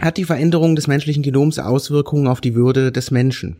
[0.00, 3.56] hat die Veränderung des menschlichen Genoms Auswirkungen auf die Würde des Menschen?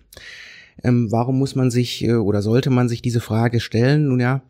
[0.82, 4.08] Ähm, warum muss man sich äh, oder sollte man sich diese Frage stellen?
[4.08, 4.42] Nun ja,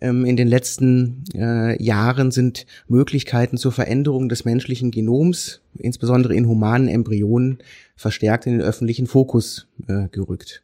[0.00, 6.48] ähm, in den letzten äh, Jahren sind Möglichkeiten zur Veränderung des menschlichen Genoms, insbesondere in
[6.48, 7.58] humanen Embryonen,
[7.96, 10.62] verstärkt in den öffentlichen Fokus äh, gerückt.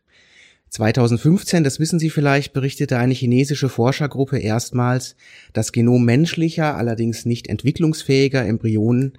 [0.70, 5.16] 2015, das wissen Sie vielleicht, berichtete eine chinesische Forschergruppe erstmals,
[5.52, 9.14] das Genom menschlicher, allerdings nicht entwicklungsfähiger Embryonen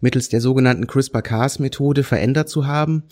[0.00, 3.04] mittels der sogenannten CRISPR-Cas-Methode verändert zu haben,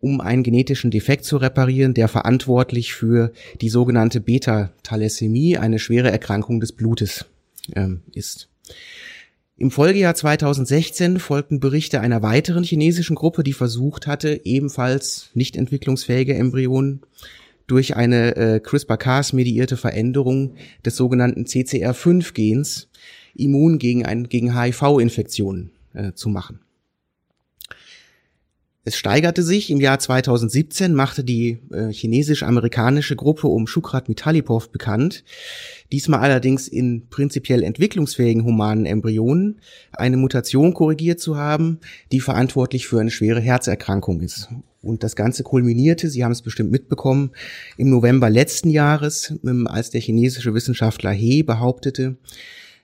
[0.00, 6.60] um einen genetischen Defekt zu reparieren, der verantwortlich für die sogenannte Beta-Thalassämie, eine schwere Erkrankung
[6.60, 7.24] des Blutes,
[7.74, 8.48] ähm, ist.
[9.60, 16.36] Im Folgejahr 2016 folgten Berichte einer weiteren chinesischen Gruppe, die versucht hatte, ebenfalls nicht entwicklungsfähige
[16.36, 17.00] Embryonen
[17.66, 20.54] durch eine äh, CRISPR-Cas-mediierte Veränderung
[20.86, 22.88] des sogenannten CCR5-Gens
[23.34, 26.60] immun gegen, gegen HIV-Infektionen äh, zu machen.
[28.88, 29.68] Es steigerte sich.
[29.70, 35.24] Im Jahr 2017 machte die äh, chinesisch-amerikanische Gruppe um Shukrat Mitalipov bekannt,
[35.92, 39.60] diesmal allerdings in prinzipiell entwicklungsfähigen humanen Embryonen,
[39.92, 41.80] eine Mutation korrigiert zu haben,
[42.12, 44.48] die verantwortlich für eine schwere Herzerkrankung ist.
[44.80, 47.32] Und das Ganze kulminierte, Sie haben es bestimmt mitbekommen,
[47.76, 52.16] im November letzten Jahres, ähm, als der chinesische Wissenschaftler He behauptete,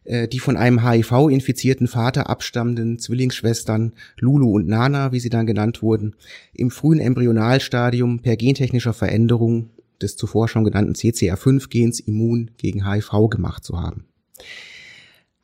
[0.04, 5.82] äh, die von einem HIV-infizierten Vater abstammenden Zwillingsschwestern Lulu und Nana, wie sie dann genannt
[5.82, 6.14] wurden,
[6.52, 13.64] im frühen Embryonalstadium per gentechnischer Veränderung des zuvor schon genannten CCR5-Gens immun gegen HIV gemacht
[13.64, 14.04] zu haben.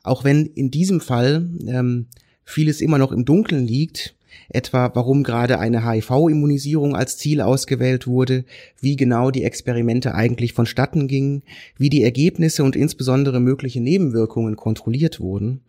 [0.03, 2.07] Auch wenn in diesem Fall ähm,
[2.43, 4.15] vieles immer noch im Dunkeln liegt,
[4.49, 8.45] etwa warum gerade eine HIV-Immunisierung als Ziel ausgewählt wurde,
[8.79, 11.43] wie genau die Experimente eigentlich vonstatten gingen,
[11.77, 15.61] wie die Ergebnisse und insbesondere mögliche Nebenwirkungen kontrolliert wurden,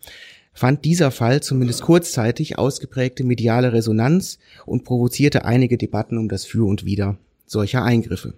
[0.53, 6.67] fand dieser Fall zumindest kurzzeitig ausgeprägte mediale Resonanz und provozierte einige Debatten um das Für
[6.67, 7.17] und Wider
[7.47, 8.35] solcher Eingriffe.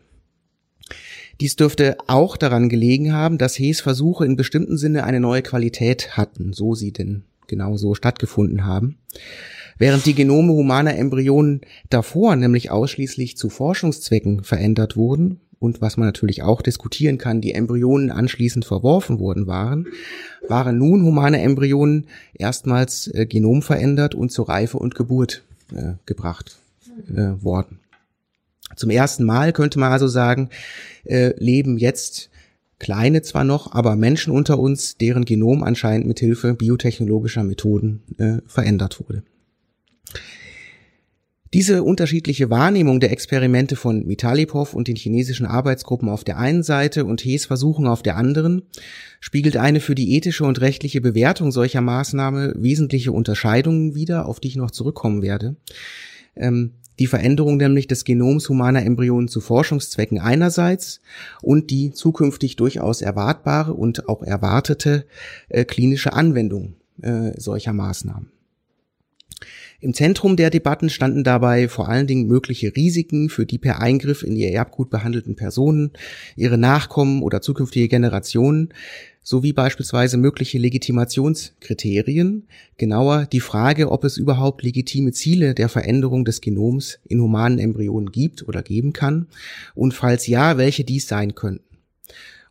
[1.40, 6.16] Dies dürfte auch daran gelegen haben, dass Hees Versuche in bestimmten Sinne eine neue Qualität
[6.16, 8.98] hatten, so sie denn genau so stattgefunden haben.
[9.78, 16.06] Während die Genome humaner Embryonen davor nämlich ausschließlich zu Forschungszwecken verändert wurden und was man
[16.06, 19.86] natürlich auch diskutieren kann, die Embryonen anschließend verworfen worden waren,
[20.46, 25.42] waren nun humane Embryonen erstmals äh, genomverändert und zur Reife und Geburt
[25.74, 26.58] äh, gebracht
[27.08, 27.80] äh, worden.
[28.76, 30.50] Zum ersten Mal könnte man also sagen,
[31.04, 32.30] äh, leben jetzt
[32.78, 38.38] kleine zwar noch, aber Menschen unter uns, deren Genom anscheinend mit Hilfe biotechnologischer Methoden äh,
[38.46, 39.22] verändert wurde.
[41.54, 47.04] Diese unterschiedliche Wahrnehmung der Experimente von Mitalipov und den chinesischen Arbeitsgruppen auf der einen Seite
[47.04, 48.62] und Hees Versuchen auf der anderen
[49.20, 54.48] spiegelt eine für die ethische und rechtliche Bewertung solcher Maßnahme wesentliche Unterscheidungen wider, auf die
[54.48, 55.54] ich noch zurückkommen werde.
[56.34, 61.00] Ähm, die Veränderung nämlich des Genoms humaner Embryonen zu Forschungszwecken einerseits
[61.40, 65.06] und die zukünftig durchaus erwartbare und auch erwartete
[65.48, 68.33] äh, klinische Anwendung äh, solcher Maßnahmen.
[69.80, 74.22] Im Zentrum der Debatten standen dabei vor allen Dingen mögliche Risiken für die per Eingriff
[74.22, 75.90] in ihr Erbgut behandelten Personen,
[76.36, 78.70] ihre Nachkommen oder zukünftige Generationen,
[79.22, 82.46] sowie beispielsweise mögliche Legitimationskriterien,
[82.76, 88.12] genauer die Frage, ob es überhaupt legitime Ziele der Veränderung des Genoms in humanen Embryonen
[88.12, 89.26] gibt oder geben kann
[89.74, 91.73] und falls ja, welche dies sein könnten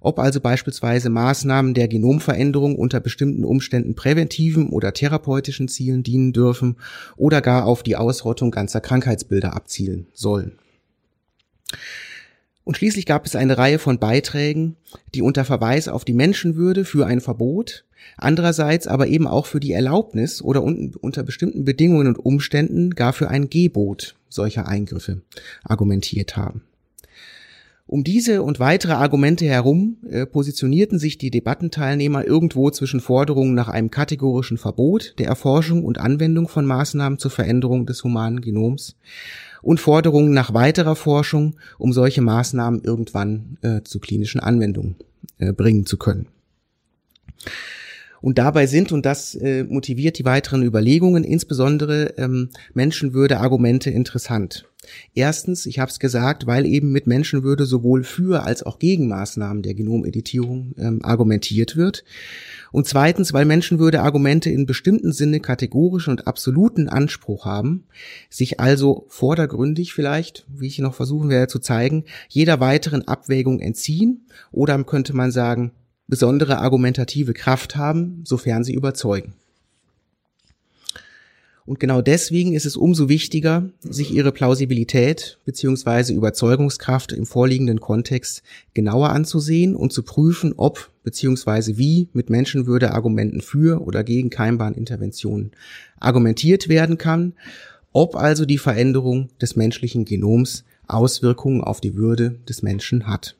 [0.03, 6.77] ob also beispielsweise Maßnahmen der Genomveränderung unter bestimmten Umständen präventiven oder therapeutischen Zielen dienen dürfen
[7.15, 10.59] oder gar auf die Ausrottung ganzer Krankheitsbilder abzielen sollen.
[12.65, 14.77] Und schließlich gab es eine Reihe von Beiträgen,
[15.15, 17.85] die unter Verweis auf die Menschenwürde für ein Verbot,
[18.17, 23.29] andererseits aber eben auch für die Erlaubnis oder unter bestimmten Bedingungen und Umständen gar für
[23.29, 25.21] ein Gebot solcher Eingriffe
[25.63, 26.61] argumentiert haben.
[27.93, 33.67] Um diese und weitere Argumente herum äh, positionierten sich die Debattenteilnehmer irgendwo zwischen Forderungen nach
[33.67, 38.95] einem kategorischen Verbot der Erforschung und Anwendung von Maßnahmen zur Veränderung des humanen Genoms
[39.61, 44.95] und Forderungen nach weiterer Forschung, um solche Maßnahmen irgendwann äh, zu klinischen Anwendungen
[45.37, 46.25] äh, bringen zu können.
[48.23, 54.63] Und dabei sind, und das äh, motiviert die weiteren Überlegungen, insbesondere ähm, Menschenwürde-Argumente interessant.
[55.13, 59.61] Erstens, ich habe es gesagt, weil eben mit Menschenwürde sowohl für als auch gegen Maßnahmen
[59.61, 62.05] der Genomeditierung ähm, argumentiert wird.
[62.71, 67.83] Und zweitens, weil Menschenwürde Argumente in bestimmten Sinne kategorischen und absoluten Anspruch haben,
[68.29, 74.27] sich also vordergründig vielleicht, wie ich noch versuchen werde zu zeigen, jeder weiteren Abwägung entziehen
[74.53, 75.73] oder könnte man sagen,
[76.13, 79.33] besondere argumentative Kraft haben, sofern sie überzeugen.
[81.65, 88.43] Und genau deswegen ist es umso wichtiger, sich ihre Plausibilität beziehungsweise Überzeugungskraft im vorliegenden Kontext
[88.75, 95.49] genauer anzusehen und zu prüfen, ob beziehungsweise wie mit Menschenwürde Argumenten für oder gegen Keimbahninterventionen
[95.99, 97.33] argumentiert werden kann,
[97.91, 103.35] ob also die Veränderung des menschlichen Genoms Auswirkungen auf die Würde des Menschen hat.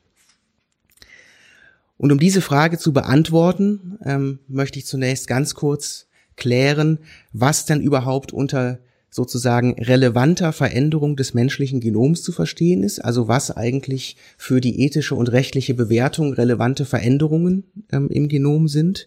[1.96, 6.06] Und um diese Frage zu beantworten, ähm, möchte ich zunächst ganz kurz
[6.36, 6.98] klären,
[7.32, 8.78] was denn überhaupt unter
[9.14, 15.14] sozusagen relevanter Veränderung des menschlichen Genoms zu verstehen ist, also was eigentlich für die ethische
[15.14, 17.62] und rechtliche Bewertung relevante Veränderungen
[17.92, 19.06] ähm, im Genom sind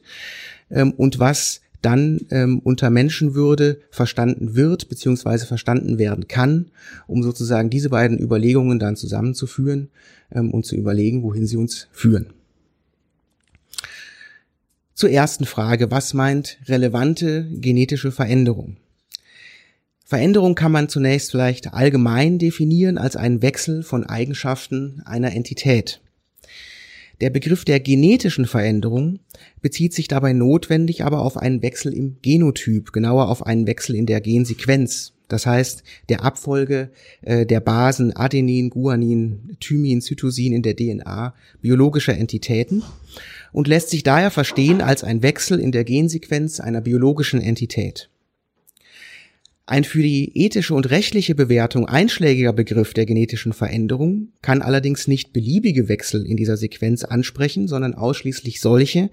[0.72, 6.72] ähm, und was dann ähm, unter Menschenwürde verstanden wird beziehungsweise verstanden werden kann,
[7.06, 9.90] um sozusagen diese beiden Überlegungen dann zusammenzuführen
[10.32, 12.28] ähm, und zu überlegen, wohin sie uns führen.
[14.98, 18.78] Zur ersten Frage, was meint relevante genetische Veränderung?
[20.04, 26.02] Veränderung kann man zunächst vielleicht allgemein definieren als einen Wechsel von Eigenschaften einer Entität.
[27.22, 29.20] Der Begriff der genetischen Veränderung
[29.62, 34.08] bezieht sich dabei notwendig aber auf einen Wechsel im Genotyp, genauer auf einen Wechsel in
[34.08, 35.14] der Gensequenz.
[35.28, 36.90] Das heißt, der Abfolge
[37.22, 42.84] äh, der Basen Adenin, Guanin, Thymin, Cytosin in der DNA biologischer Entitäten
[43.52, 48.10] und lässt sich daher verstehen als ein Wechsel in der Gensequenz einer biologischen Entität.
[49.70, 55.34] Ein für die ethische und rechtliche Bewertung einschlägiger Begriff der genetischen Veränderung kann allerdings nicht
[55.34, 59.10] beliebige Wechsel in dieser Sequenz ansprechen, sondern ausschließlich solche,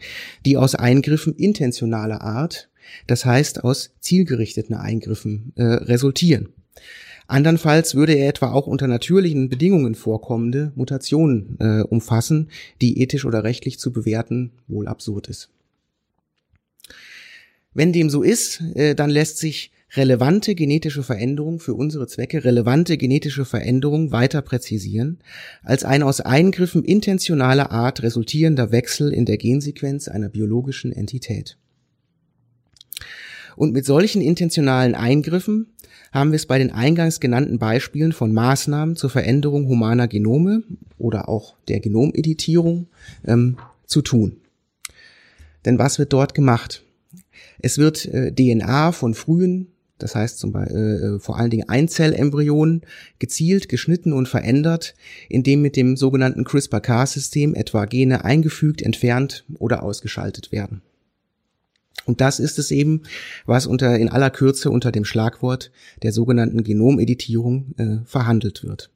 [0.46, 2.68] die aus Eingriffen intentionaler Art,
[3.06, 6.48] das heißt aus zielgerichteten Eingriffen, äh, resultieren.
[7.26, 12.50] Andernfalls würde er etwa auch unter natürlichen Bedingungen vorkommende Mutationen äh, umfassen,
[12.80, 15.48] die ethisch oder rechtlich zu bewerten wohl absurd ist.
[17.72, 22.96] Wenn dem so ist, äh, dann lässt sich relevante genetische Veränderung für unsere Zwecke, relevante
[22.96, 25.18] genetische Veränderung weiter präzisieren,
[25.62, 31.56] als ein aus Eingriffen intentionaler Art resultierender Wechsel in der Gensequenz einer biologischen Entität.
[33.56, 35.68] Und mit solchen intentionalen Eingriffen
[36.12, 40.62] haben wir es bei den eingangs genannten Beispielen von Maßnahmen zur Veränderung humaner Genome
[40.98, 42.86] oder auch der Genomeditierung
[43.26, 43.56] ähm,
[43.86, 44.36] zu tun.
[45.64, 46.82] Denn was wird dort gemacht?
[47.58, 49.68] Es wird äh, DNA von frühen,
[49.98, 52.82] das heißt zum Beispiel äh, vor allen Dingen Einzellembryonen,
[53.18, 54.94] gezielt geschnitten und verändert,
[55.28, 60.82] indem mit dem sogenannten CRISPR-Cas-System etwa Gene eingefügt, entfernt oder ausgeschaltet werden.
[62.06, 63.02] Und das ist es eben,
[63.46, 65.70] was unter, in aller Kürze unter dem Schlagwort
[66.02, 68.90] der sogenannten Genomeditierung äh, verhandelt wird.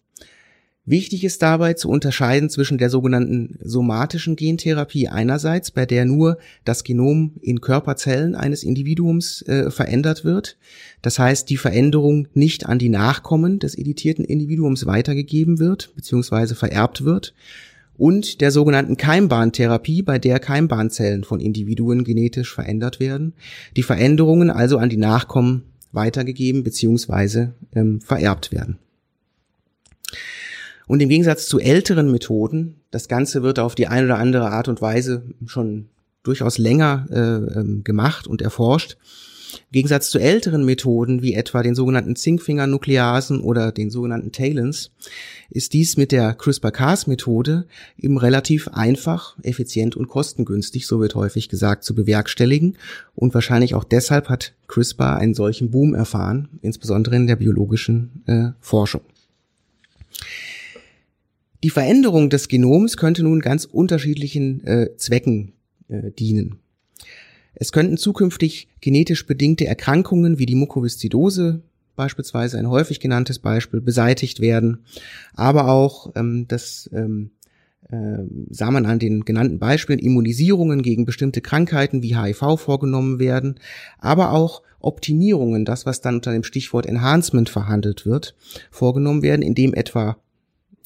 [0.91, 6.83] Wichtig ist dabei zu unterscheiden zwischen der sogenannten somatischen Gentherapie einerseits, bei der nur das
[6.83, 10.57] Genom in Körperzellen eines Individuums äh, verändert wird.
[11.03, 16.55] Das heißt, die Veränderung nicht an die Nachkommen des editierten Individuums weitergegeben wird bzw.
[16.55, 17.35] vererbt wird
[17.99, 23.35] und der sogenannten Keimbahntherapie, bei der Keimbahnzellen von Individuen genetisch verändert werden,
[23.77, 27.49] die Veränderungen also an die Nachkommen weitergegeben bzw.
[27.75, 28.79] Ähm, vererbt werden.
[30.87, 34.69] Und im Gegensatz zu älteren Methoden, das Ganze wird auf die eine oder andere Art
[34.69, 35.89] und Weise schon
[36.23, 38.97] durchaus länger äh, ähm, gemacht und erforscht,
[39.53, 44.91] im Gegensatz zu älteren Methoden wie etwa den sogenannten Zinkfinger-Nukleasen oder den sogenannten Talens
[45.51, 47.67] ist dies mit der CRISPR-Cas-Methode
[47.99, 52.77] eben relativ einfach, effizient und kostengünstig, so wird häufig gesagt, zu bewerkstelligen.
[53.15, 58.51] Und wahrscheinlich auch deshalb hat CRISPR einen solchen Boom erfahren, insbesondere in der biologischen äh,
[58.61, 59.03] Forschung.
[61.63, 65.53] Die Veränderung des Genoms könnte nun ganz unterschiedlichen äh, Zwecken
[65.89, 66.59] äh, dienen.
[67.61, 71.63] Es könnten zukünftig genetisch bedingte Erkrankungen wie die Mukoviszidose
[71.97, 74.85] beispielsweise ein häufig genanntes Beispiel beseitigt werden,
[75.35, 77.33] aber auch ähm, das ähm,
[77.91, 78.19] äh,
[78.51, 83.59] sah man an den genannten Beispielen Immunisierungen gegen bestimmte Krankheiten wie HIV vorgenommen werden,
[83.99, 88.37] aber auch Optimierungen, das was dann unter dem Stichwort Enhancement verhandelt wird,
[88.71, 90.17] vorgenommen werden, indem etwa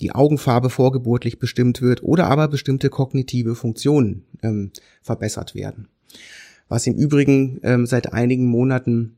[0.00, 5.88] die Augenfarbe vorgeburtlich bestimmt wird oder aber bestimmte kognitive Funktionen ähm, verbessert werden
[6.68, 9.16] was im Übrigen ähm, seit einigen Monaten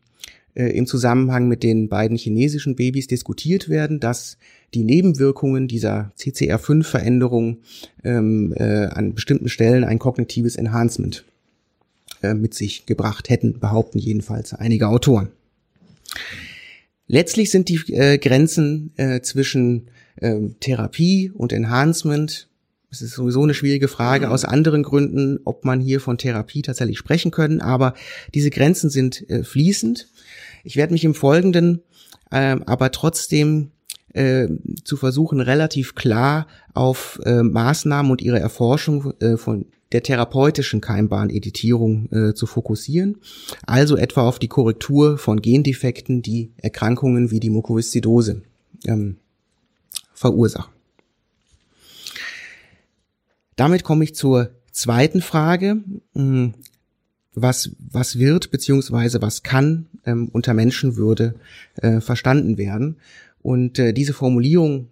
[0.54, 4.38] äh, im Zusammenhang mit den beiden chinesischen Babys diskutiert werden, dass
[4.72, 7.58] die Nebenwirkungen dieser CCR5-Veränderung
[8.02, 11.24] ähm, äh, an bestimmten Stellen ein kognitives Enhancement
[12.22, 15.28] äh, mit sich gebracht hätten, behaupten jedenfalls einige Autoren.
[17.06, 22.48] Letztlich sind die äh, Grenzen äh, zwischen äh, Therapie und Enhancement
[22.94, 26.98] es ist sowieso eine schwierige Frage aus anderen Gründen, ob man hier von Therapie tatsächlich
[26.98, 27.94] sprechen können, aber
[28.34, 30.08] diese Grenzen sind äh, fließend.
[30.62, 31.82] Ich werde mich im Folgenden
[32.30, 33.70] äh, aber trotzdem
[34.12, 34.48] äh,
[34.84, 42.08] zu versuchen, relativ klar auf äh, Maßnahmen und ihre Erforschung äh, von der therapeutischen Keimbahneditierung
[42.10, 43.18] äh, zu fokussieren,
[43.66, 48.42] also etwa auf die Korrektur von Gendefekten, die Erkrankungen wie die Mukoviszidose
[48.86, 49.16] ähm,
[50.14, 50.73] verursachen.
[53.56, 55.82] Damit komme ich zur zweiten Frage.
[56.14, 56.54] Hm,
[57.34, 61.34] was, was wird beziehungsweise was kann ähm, unter Menschenwürde
[61.76, 62.98] äh, verstanden werden?
[63.42, 64.88] Und äh, diese Formulierung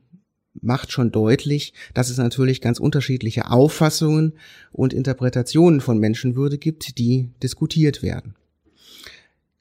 [0.60, 4.34] macht schon deutlich, dass es natürlich ganz unterschiedliche Auffassungen
[4.72, 8.34] und Interpretationen von Menschenwürde gibt, die diskutiert werden.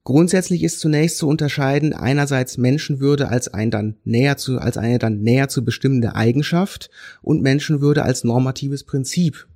[0.03, 5.21] Grundsätzlich ist zunächst zu unterscheiden einerseits Menschenwürde als ein dann näher zu, als eine dann
[5.21, 6.89] näher zu bestimmende Eigenschaft
[7.21, 9.47] und Menschenwürde als normatives Prinzip,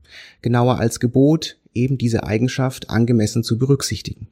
[0.43, 4.27] genauer als Gebot, eben diese Eigenschaft angemessen zu berücksichtigen.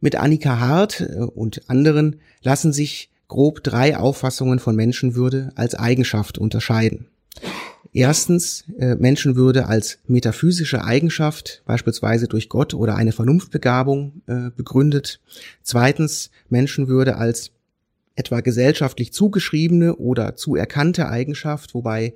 [0.00, 6.38] Mit Annika Hart äh, und anderen lassen sich grob drei Auffassungen von Menschenwürde als Eigenschaft
[6.38, 7.06] unterscheiden.
[7.96, 15.22] Erstens äh, Menschenwürde als metaphysische Eigenschaft, beispielsweise durch Gott oder eine Vernunftbegabung äh, begründet.
[15.62, 17.52] Zweitens Menschenwürde als
[18.14, 22.12] etwa gesellschaftlich zugeschriebene oder zuerkannte Eigenschaft, wobei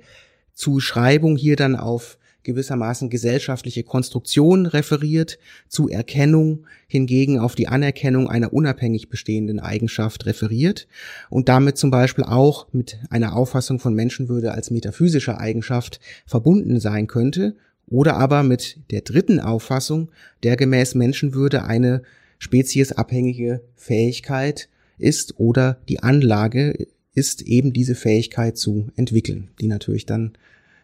[0.53, 8.53] Zuschreibung hier dann auf gewissermaßen gesellschaftliche Konstruktion referiert, zu Erkennung hingegen auf die Anerkennung einer
[8.53, 10.87] unabhängig bestehenden Eigenschaft referiert
[11.29, 17.07] und damit zum Beispiel auch mit einer Auffassung von Menschenwürde als metaphysischer Eigenschaft verbunden sein
[17.07, 17.55] könnte
[17.87, 20.09] oder aber mit der dritten Auffassung,
[20.43, 22.01] der gemäß Menschenwürde eine
[22.39, 30.33] speziesabhängige Fähigkeit ist oder die Anlage ist, eben diese Fähigkeit zu entwickeln, die natürlich dann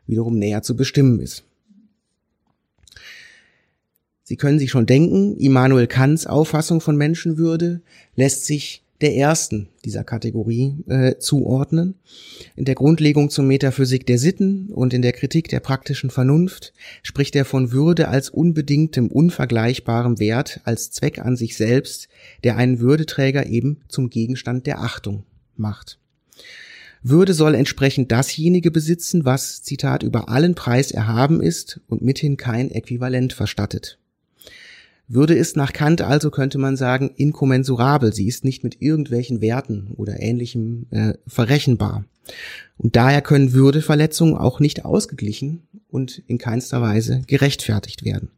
[0.06, 1.47] wiederum näher zu bestimmen ist.
[4.28, 7.80] Sie können sich schon denken, Immanuel Kants Auffassung von Menschenwürde
[8.18, 11.96] lässt sich der ersten dieser Kategorie äh, zuordnen.
[12.58, 17.38] In der Grundlegung zur Metaphysik der Sitten und in der Kritik der praktischen Vernunft spricht
[17.38, 22.10] er von Würde als unbedingtem, unvergleichbarem Wert, als Zweck an sich selbst,
[22.44, 25.24] der einen Würdeträger eben zum Gegenstand der Achtung
[25.56, 26.00] macht.
[27.02, 32.72] Würde soll entsprechend dasjenige besitzen, was, Zitat, über allen Preis erhaben ist und mithin kein
[32.72, 34.00] Äquivalent verstattet.
[35.08, 38.14] Würde ist nach Kant also, könnte man sagen, inkommensurabel.
[38.14, 42.06] Sie ist nicht mit irgendwelchen Werten oder ähnlichem äh, verrechenbar.
[42.78, 48.32] Und daher können Würdeverletzungen auch nicht ausgeglichen und in keinster Weise gerechtfertigt werden.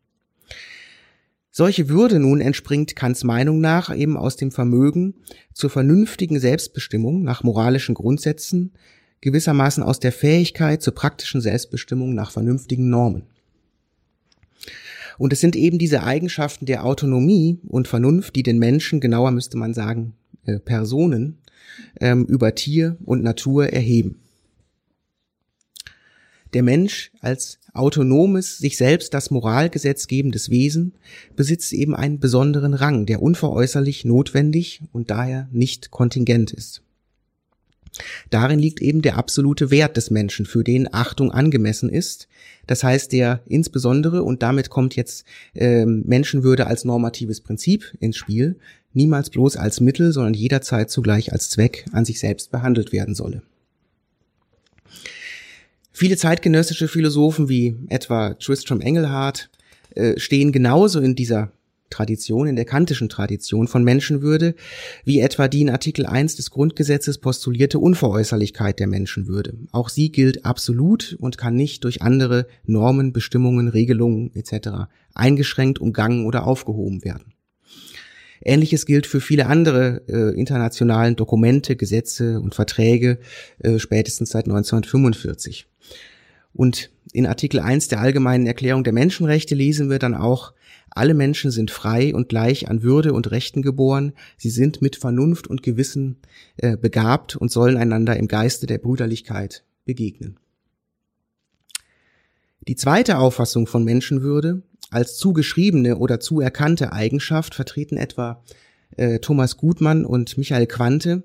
[1.51, 5.15] Solche Würde nun entspringt Kants Meinung nach eben aus dem Vermögen
[5.53, 8.73] zur vernünftigen Selbstbestimmung nach moralischen Grundsätzen,
[9.21, 13.23] gewissermaßen aus der Fähigkeit zur praktischen Selbstbestimmung nach vernünftigen Normen.
[15.19, 19.57] Und es sind eben diese Eigenschaften der Autonomie und Vernunft, die den Menschen, genauer müsste
[19.57, 20.13] man sagen,
[20.45, 21.37] äh, Personen,
[21.99, 24.21] ähm, über Tier und Natur erheben.
[26.53, 30.93] Der Mensch als autonomes, sich selbst das Moralgesetz gebendes Wesen
[31.35, 36.81] besitzt eben einen besonderen Rang, der unveräußerlich notwendig und daher nicht kontingent ist.
[38.29, 42.27] Darin liegt eben der absolute Wert des Menschen, für den Achtung angemessen ist.
[42.67, 48.57] Das heißt, der insbesondere, und damit kommt jetzt äh, Menschenwürde als normatives Prinzip ins Spiel,
[48.93, 53.41] niemals bloß als Mittel, sondern jederzeit zugleich als Zweck an sich selbst behandelt werden solle.
[55.91, 59.49] Viele zeitgenössische Philosophen wie etwa Tristram Engelhardt
[59.95, 61.51] äh, stehen genauso in dieser
[61.89, 64.55] Tradition, in der kantischen Tradition von Menschenwürde,
[65.05, 69.55] wie etwa die in Artikel 1 des Grundgesetzes postulierte Unveräußerlichkeit der Menschenwürde.
[69.71, 74.89] Auch sie gilt absolut und kann nicht durch andere Normen, Bestimmungen, Regelungen etc.
[75.13, 77.33] eingeschränkt, umgangen oder aufgehoben werden.
[78.41, 83.19] Ähnliches gilt für viele andere äh, internationalen Dokumente, Gesetze und Verträge
[83.59, 85.67] äh, spätestens seit 1945.
[86.59, 90.51] Und in Artikel 1 der Allgemeinen Erklärung der Menschenrechte lesen wir dann auch,
[90.89, 94.11] alle Menschen sind frei und gleich an Würde und Rechten geboren.
[94.35, 96.17] Sie sind mit Vernunft und Gewissen
[96.57, 100.37] äh, begabt und sollen einander im Geiste der Brüderlichkeit begegnen.
[102.67, 104.61] Die zweite Auffassung von Menschenwürde
[104.91, 108.43] als zugeschriebene oder zuerkannte Eigenschaft vertreten etwa
[108.97, 111.23] äh, Thomas Gutmann und Michael Quante,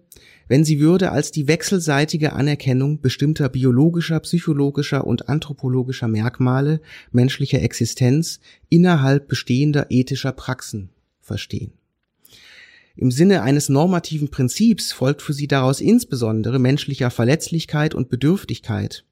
[0.49, 6.81] wenn sie würde als die wechselseitige Anerkennung bestimmter biologischer, psychologischer und anthropologischer Merkmale
[7.13, 10.91] menschlicher Existenz innerhalb bestehender ethischer Praxen
[11.21, 11.73] verstehen.
[12.97, 19.05] Im Sinne eines normativen Prinzips folgt für sie daraus insbesondere menschlicher Verletzlichkeit und Bedürftigkeit,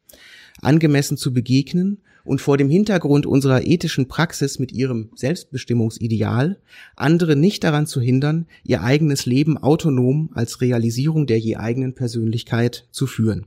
[0.61, 6.61] angemessen zu begegnen und vor dem Hintergrund unserer ethischen Praxis mit ihrem Selbstbestimmungsideal
[6.97, 12.87] andere nicht daran zu hindern, ihr eigenes Leben autonom als Realisierung der je eigenen Persönlichkeit
[12.91, 13.47] zu führen.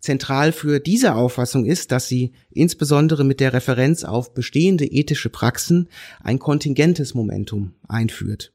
[0.00, 5.88] Zentral für diese Auffassung ist, dass sie insbesondere mit der Referenz auf bestehende ethische Praxen
[6.22, 8.52] ein kontingentes Momentum einführt.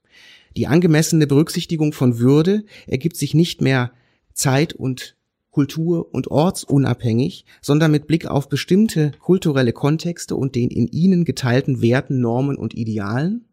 [0.55, 3.91] Die angemessene Berücksichtigung von Würde ergibt sich nicht mehr
[4.33, 5.15] zeit- und
[5.51, 11.81] kultur- und ortsunabhängig, sondern mit Blick auf bestimmte kulturelle Kontexte und den in ihnen geteilten
[11.81, 13.45] Werten, Normen und Idealen,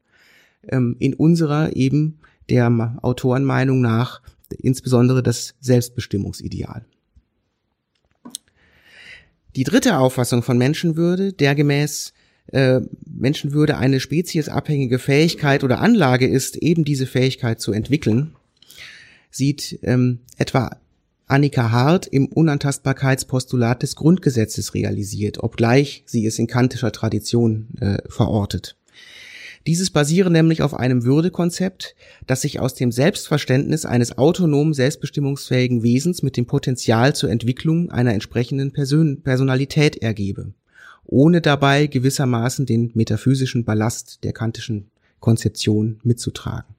[0.68, 4.22] ähm, in unserer eben der Autorenmeinung nach
[4.56, 6.84] insbesondere das Selbstbestimmungsideal.
[9.56, 12.12] Die dritte Auffassung von Menschenwürde, der gemäß
[12.52, 18.36] äh, Menschenwürde eine speziesabhängige Fähigkeit oder Anlage ist, eben diese Fähigkeit zu entwickeln,
[19.30, 20.78] sieht ähm, etwa
[21.28, 28.76] Annika Hart im Unantastbarkeitspostulat des Grundgesetzes realisiert, obgleich sie es in kantischer Tradition äh, verortet.
[29.66, 31.94] Dieses basiere nämlich auf einem Würdekonzept,
[32.26, 38.14] das sich aus dem Selbstverständnis eines autonomen, selbstbestimmungsfähigen Wesens mit dem Potenzial zur Entwicklung einer
[38.14, 40.54] entsprechenden Person Personalität ergebe,
[41.04, 46.77] ohne dabei gewissermaßen den metaphysischen Ballast der kantischen Konzeption mitzutragen.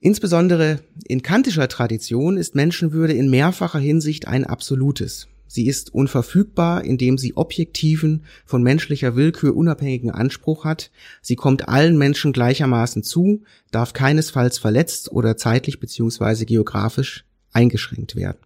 [0.00, 5.26] Insbesondere in kantischer Tradition ist Menschenwürde in mehrfacher Hinsicht ein absolutes.
[5.48, 10.90] Sie ist unverfügbar, indem sie objektiven, von menschlicher Willkür unabhängigen Anspruch hat.
[11.20, 16.44] Sie kommt allen Menschen gleichermaßen zu, darf keinesfalls verletzt oder zeitlich bzw.
[16.44, 18.38] geografisch eingeschränkt werden.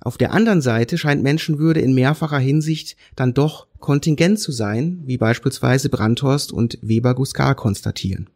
[0.00, 5.16] Auf der anderen Seite scheint Menschenwürde in mehrfacher Hinsicht dann doch kontingent zu sein, wie
[5.16, 8.28] beispielsweise Brandhorst und Weber-Guskar konstatieren.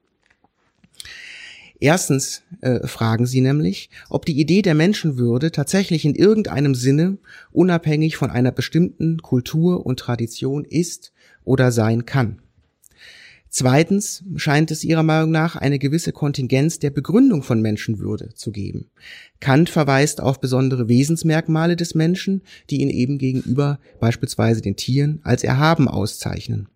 [1.82, 7.18] Erstens äh, fragen sie nämlich, ob die Idee der Menschenwürde tatsächlich in irgendeinem Sinne
[7.50, 11.12] unabhängig von einer bestimmten Kultur und Tradition ist
[11.42, 12.40] oder sein kann.
[13.48, 18.86] Zweitens scheint es ihrer Meinung nach eine gewisse Kontingenz der Begründung von Menschenwürde zu geben.
[19.40, 25.42] Kant verweist auf besondere Wesensmerkmale des Menschen, die ihn eben gegenüber beispielsweise den Tieren als
[25.42, 26.68] erhaben auszeichnen.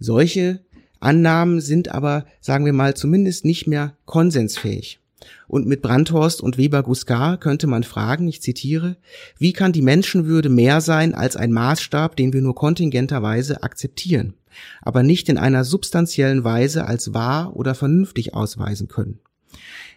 [0.00, 0.58] Solche
[1.04, 5.00] Annahmen sind aber, sagen wir mal, zumindest nicht mehr konsensfähig.
[5.48, 8.96] Und mit Brandhorst und Weber-Guskar könnte man fragen, ich zitiere,
[9.38, 14.34] wie kann die Menschenwürde mehr sein als ein Maßstab, den wir nur kontingenterweise akzeptieren,
[14.82, 19.20] aber nicht in einer substanziellen Weise als wahr oder vernünftig ausweisen können?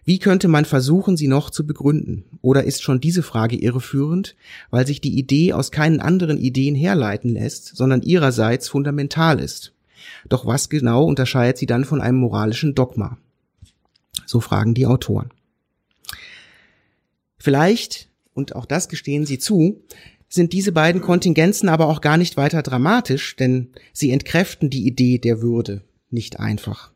[0.06, 2.24] Wie könnte man versuchen, sie noch zu begründen?
[2.42, 4.38] Oder ist schon diese Frage irreführend,
[4.70, 9.74] weil sich die Idee aus keinen anderen Ideen herleiten lässt, sondern ihrerseits fundamental ist?
[10.30, 13.18] Doch was genau unterscheidet sie dann von einem moralischen Dogma?
[14.26, 15.32] So fragen die Autoren.
[17.38, 19.82] Vielleicht, und auch das gestehen sie zu,
[20.30, 25.18] sind diese beiden Kontingenzen aber auch gar nicht weiter dramatisch, denn sie entkräften die Idee
[25.20, 26.92] der Würde nicht einfach.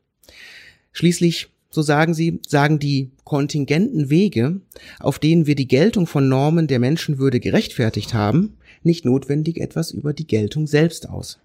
[0.92, 4.60] Schließlich, so sagen sie, sagen die kontingenten Wege,
[5.00, 10.12] auf denen wir die Geltung von Normen der Menschenwürde gerechtfertigt haben, nicht notwendig etwas über
[10.14, 11.40] die Geltung selbst aus.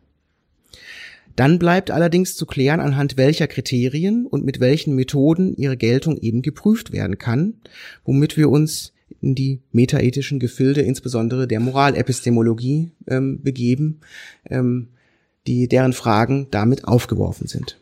[1.36, 6.40] Dann bleibt allerdings zu klären, anhand welcher Kriterien und mit welchen Methoden ihre Geltung eben
[6.40, 7.54] geprüft werden kann,
[8.04, 14.00] womit wir uns in die metaethischen Gefilde, insbesondere der Moralepistemologie, ähm, begeben,
[14.48, 14.88] ähm,
[15.46, 17.78] die deren Fragen damit aufgeworfen sind.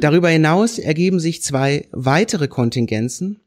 [0.00, 3.40] Darüber hinaus ergeben sich zwei weitere Kontingenzen,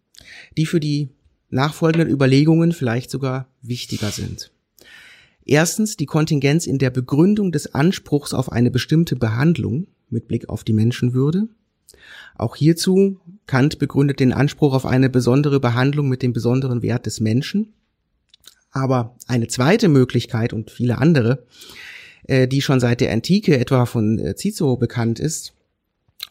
[0.58, 1.10] die für die
[1.50, 4.52] nachfolgenden Überlegungen vielleicht sogar wichtiger sind.
[5.52, 10.64] Erstens die Kontingenz in der Begründung des Anspruchs auf eine bestimmte Behandlung mit Blick auf
[10.64, 11.50] die Menschenwürde.
[12.38, 17.20] Auch hierzu Kant begründet den Anspruch auf eine besondere Behandlung mit dem besonderen Wert des
[17.20, 17.74] Menschen.
[18.72, 21.46] Aber eine zweite Möglichkeit und viele andere,
[22.28, 25.54] äh, die schon seit der Antike etwa von äh, Cicero bekannt ist,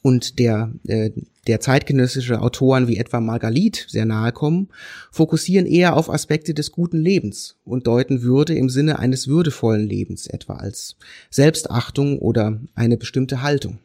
[0.02, 1.10] und der, äh,
[1.46, 4.68] der zeitgenössische Autoren wie etwa Margalit sehr nahe kommen,
[5.10, 10.26] fokussieren eher auf Aspekte des guten Lebens und deuten Würde im Sinne eines würdevollen Lebens
[10.26, 10.96] etwa als
[11.30, 13.78] Selbstachtung oder eine bestimmte Haltung.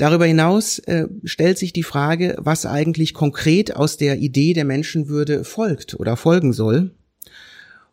[0.00, 5.44] Darüber hinaus äh, stellt sich die Frage, was eigentlich konkret aus der Idee der Menschenwürde
[5.44, 6.92] folgt oder folgen soll.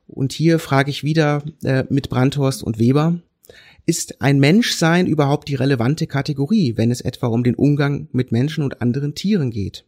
[0.07, 3.19] Und hier frage ich wieder äh, mit Brandhorst und Weber,
[3.87, 8.63] ist ein Menschsein überhaupt die relevante Kategorie, wenn es etwa um den Umgang mit Menschen
[8.63, 9.85] und anderen Tieren geht?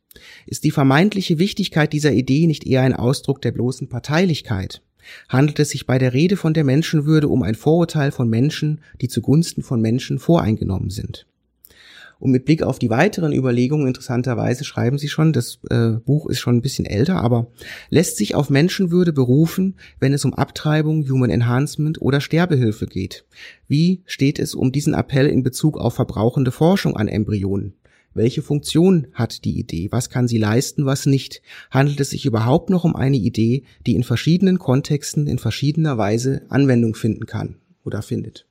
[0.47, 4.81] Ist die vermeintliche Wichtigkeit dieser Idee nicht eher ein Ausdruck der bloßen Parteilichkeit?
[5.27, 9.09] Handelt es sich bei der Rede von der Menschenwürde um ein Vorurteil von Menschen, die
[9.09, 11.25] zugunsten von Menschen voreingenommen sind?
[12.19, 16.39] Und mit Blick auf die weiteren Überlegungen, interessanterweise schreiben sie schon, das äh, Buch ist
[16.39, 17.47] schon ein bisschen älter, aber
[17.89, 23.25] lässt sich auf Menschenwürde berufen, wenn es um Abtreibung, Human Enhancement oder Sterbehilfe geht.
[23.67, 27.73] Wie steht es um diesen Appell in Bezug auf verbrauchende Forschung an Embryonen?
[28.13, 29.87] Welche Funktion hat die Idee?
[29.91, 31.41] Was kann sie leisten, was nicht?
[31.71, 36.41] Handelt es sich überhaupt noch um eine Idee, die in verschiedenen Kontexten in verschiedener Weise
[36.49, 37.55] Anwendung finden kann
[37.85, 38.48] oder findet?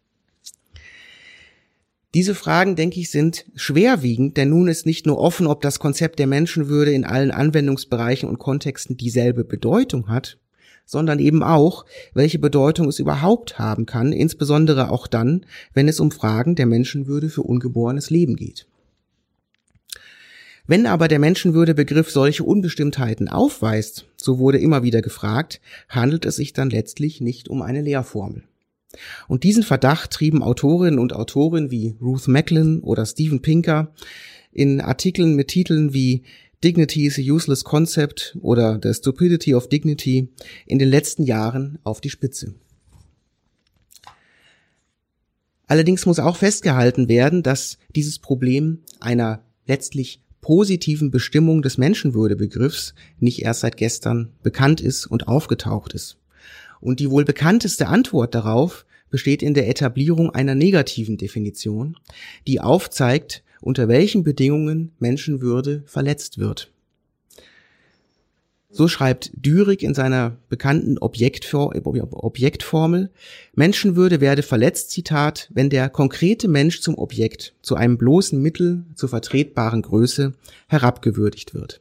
[2.14, 6.18] Diese Fragen, denke ich, sind schwerwiegend, denn nun ist nicht nur offen, ob das Konzept
[6.18, 10.38] der Menschenwürde in allen Anwendungsbereichen und Kontexten dieselbe Bedeutung hat,
[10.86, 15.44] sondern eben auch, welche Bedeutung es überhaupt haben kann, insbesondere auch dann,
[15.74, 18.66] wenn es um Fragen der Menschenwürde für ungeborenes Leben geht.
[20.66, 26.54] Wenn aber der Menschenwürdebegriff solche Unbestimmtheiten aufweist, so wurde immer wieder gefragt, handelt es sich
[26.54, 28.44] dann letztlich nicht um eine Lehrformel.
[29.28, 33.92] Und diesen Verdacht trieben Autorinnen und Autoren wie Ruth Macklin oder Steven Pinker
[34.52, 36.22] in Artikeln mit Titeln wie
[36.64, 40.28] Dignity is a useless concept oder The Stupidity of Dignity
[40.66, 42.54] in den letzten Jahren auf die Spitze.
[45.68, 53.42] Allerdings muss auch festgehalten werden, dass dieses Problem einer letztlich positiven Bestimmung des Menschenwürdebegriffs nicht
[53.42, 56.17] erst seit gestern bekannt ist und aufgetaucht ist.
[56.80, 61.96] Und die wohl bekannteste Antwort darauf besteht in der Etablierung einer negativen Definition,
[62.46, 66.70] die aufzeigt, unter welchen Bedingungen Menschenwürde verletzt wird.
[68.70, 73.10] So schreibt Dürig in seiner bekannten Objektformel,
[73.54, 79.08] Menschenwürde werde verletzt, Zitat, wenn der konkrete Mensch zum Objekt, zu einem bloßen Mittel zur
[79.08, 80.34] vertretbaren Größe
[80.68, 81.80] herabgewürdigt wird.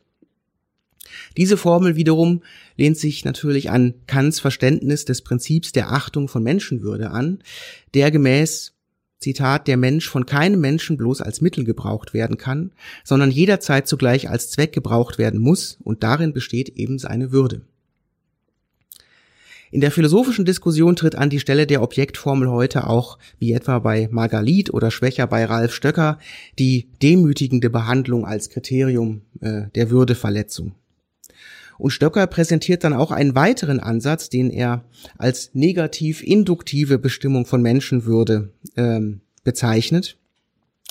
[1.36, 2.42] Diese Formel wiederum
[2.76, 7.40] lehnt sich natürlich an Kants Verständnis des Prinzips der Achtung von Menschenwürde an,
[7.94, 8.74] der gemäß
[9.20, 12.72] Zitat, der Mensch von keinem Menschen bloß als Mittel gebraucht werden kann,
[13.04, 17.62] sondern jederzeit zugleich als Zweck gebraucht werden muss, und darin besteht eben seine Würde.
[19.70, 24.08] In der philosophischen Diskussion tritt an die Stelle der Objektformel heute auch, wie etwa bei
[24.12, 26.20] Margalit oder schwächer bei Ralf Stöcker,
[26.58, 30.74] die demütigende Behandlung als Kriterium äh, der Würdeverletzung.
[31.78, 34.84] Und Stöcker präsentiert dann auch einen weiteren Ansatz, den er
[35.18, 40.18] als negativ-induktive Bestimmung von Menschenwürde ähm, bezeichnet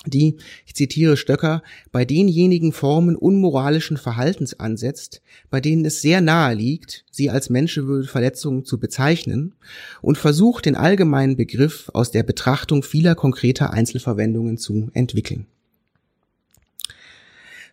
[0.04, 6.54] die, ich zitiere Stöcker, bei denjenigen Formen unmoralischen Verhaltens ansetzt, bei denen es sehr nahe
[6.54, 9.54] liegt, sie als Menschenwürdeverletzungen zu bezeichnen
[10.02, 15.46] und versucht, den allgemeinen Begriff aus der Betrachtung vieler konkreter Einzelverwendungen zu entwickeln.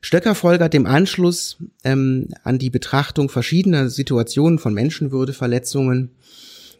[0.03, 6.11] Stöcker folgert dem Anschluss ähm, an die Betrachtung verschiedener Situationen von Menschenwürdeverletzungen,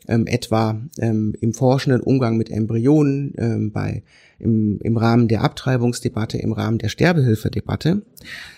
[0.10, 4.04] ähm, etwa ähm, im forschenden Umgang mit Embryonen, ähm, bei,
[4.40, 8.02] im, im Rahmen der Abtreibungsdebatte, im Rahmen der Sterbehilfedebatte,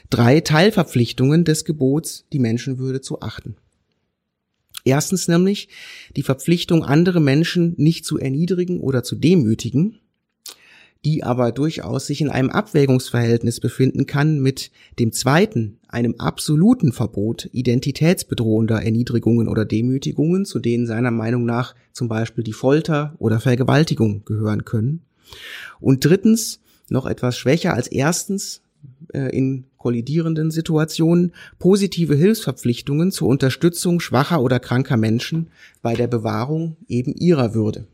[0.09, 3.57] drei Teilverpflichtungen des Gebots, die Menschenwürde zu achten.
[4.83, 5.69] Erstens nämlich
[6.15, 9.99] die Verpflichtung, andere Menschen nicht zu erniedrigen oder zu demütigen
[11.05, 17.47] die aber durchaus sich in einem Abwägungsverhältnis befinden kann mit dem zweiten, einem absoluten Verbot
[17.53, 24.25] identitätsbedrohender Erniedrigungen oder Demütigungen, zu denen seiner Meinung nach zum Beispiel die Folter oder Vergewaltigung
[24.25, 25.01] gehören können.
[25.79, 28.61] Und drittens, noch etwas schwächer als erstens,
[29.13, 35.47] äh, in kollidierenden Situationen positive Hilfsverpflichtungen zur Unterstützung schwacher oder kranker Menschen
[35.83, 37.85] bei der Bewahrung eben ihrer Würde.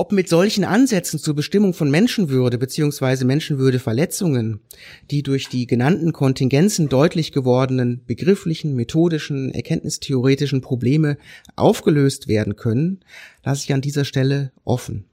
[0.00, 3.26] Ob mit solchen Ansätzen zur Bestimmung von Menschenwürde bzw.
[3.26, 4.60] Menschenwürdeverletzungen
[5.10, 11.18] die durch die genannten Kontingenzen deutlich gewordenen begrifflichen, methodischen, erkenntnistheoretischen Probleme
[11.54, 13.00] aufgelöst werden können,
[13.44, 15.04] lasse ich an dieser Stelle offen.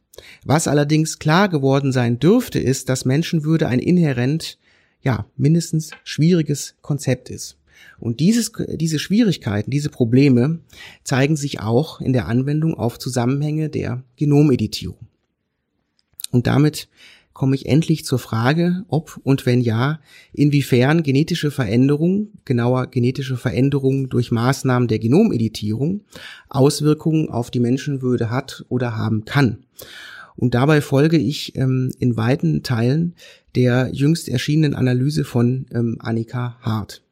[0.45, 4.57] Was allerdings klar geworden sein dürfte, ist, dass Menschenwürde ein inhärent,
[5.01, 7.57] ja, mindestens schwieriges Konzept ist.
[7.99, 10.59] Und dieses, diese Schwierigkeiten, diese Probleme
[11.03, 15.07] zeigen sich auch in der Anwendung auf Zusammenhänge der Genomeditierung.
[16.31, 16.87] Und damit
[17.37, 19.99] komme ich endlich zur Frage, ob und wenn ja,
[20.33, 26.01] inwiefern genetische Veränderung, genauer genetische Veränderung durch Maßnahmen der Genomeditierung
[26.49, 29.59] Auswirkungen auf die Menschenwürde hat oder haben kann.
[30.35, 33.13] Und dabei folge ich ähm, in weiten Teilen
[33.55, 37.03] der jüngst erschienenen Analyse von ähm, Annika Hart.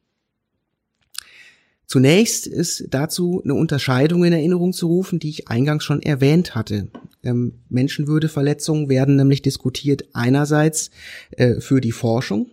[1.88, 6.88] Zunächst ist dazu eine Unterscheidung in Erinnerung zu rufen, die ich eingangs schon erwähnt hatte.
[7.24, 10.89] Ähm, Menschenwürdeverletzungen werden nämlich diskutiert einerseits
[11.32, 12.48] äh, für die Forschung,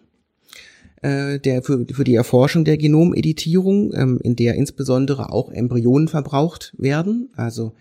[1.00, 6.74] äh, der, für, für die Erforschung der Genomeditierung, ähm, in der insbesondere auch Embryonen verbraucht
[6.76, 7.30] werden.
[7.34, 7.72] Also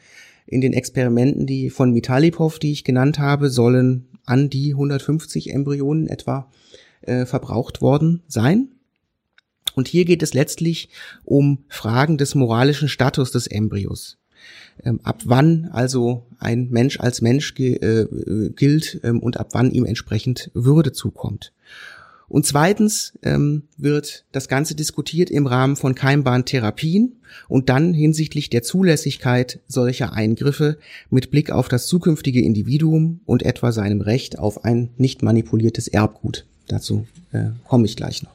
[0.46, 6.08] In den Experimenten, die von Mitalipov, die ich genannt habe, sollen an die 150 Embryonen
[6.08, 6.50] etwa
[7.02, 8.70] äh, verbraucht worden sein.
[9.76, 10.90] Und hier geht es letztlich
[11.24, 14.18] um Fragen des moralischen Status des Embryos.
[14.84, 18.06] Ähm, ab wann also ein Mensch als Mensch äh,
[18.56, 21.54] gilt ähm, und ab wann ihm entsprechend Würde zukommt.
[22.32, 27.18] Und zweitens ähm, wird das Ganze diskutiert im Rahmen von keimbaren Therapien
[27.50, 30.78] und dann hinsichtlich der Zulässigkeit solcher Eingriffe
[31.10, 36.46] mit Blick auf das zukünftige Individuum und etwa seinem Recht auf ein nicht manipuliertes Erbgut.
[36.70, 38.34] Dazu äh, komme ich gleich noch.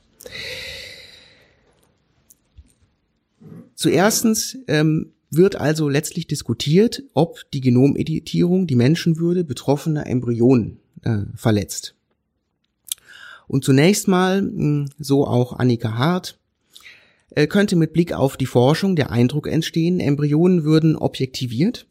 [3.77, 11.95] Zuerstens ähm, wird also letztlich diskutiert, ob die Genomeditierung die Menschenwürde betroffener Embryonen äh, verletzt.
[13.47, 16.39] Und zunächst mal, hm, so auch Annika Hart,
[17.31, 21.87] äh, könnte mit Blick auf die Forschung der Eindruck entstehen, Embryonen würden objektiviert,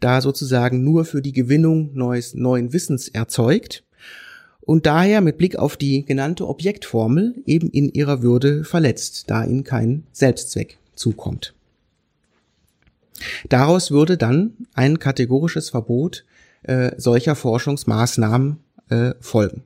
[0.00, 3.84] da sozusagen nur für die Gewinnung neues, neuen Wissens erzeugt
[4.60, 9.62] und daher mit Blick auf die genannte Objektformel eben in ihrer Würde verletzt, da ihnen
[9.62, 11.54] kein Selbstzweck zukommt.
[13.48, 16.24] Daraus würde dann ein kategorisches Verbot
[16.62, 18.58] äh, solcher Forschungsmaßnahmen
[18.90, 19.64] äh, folgen.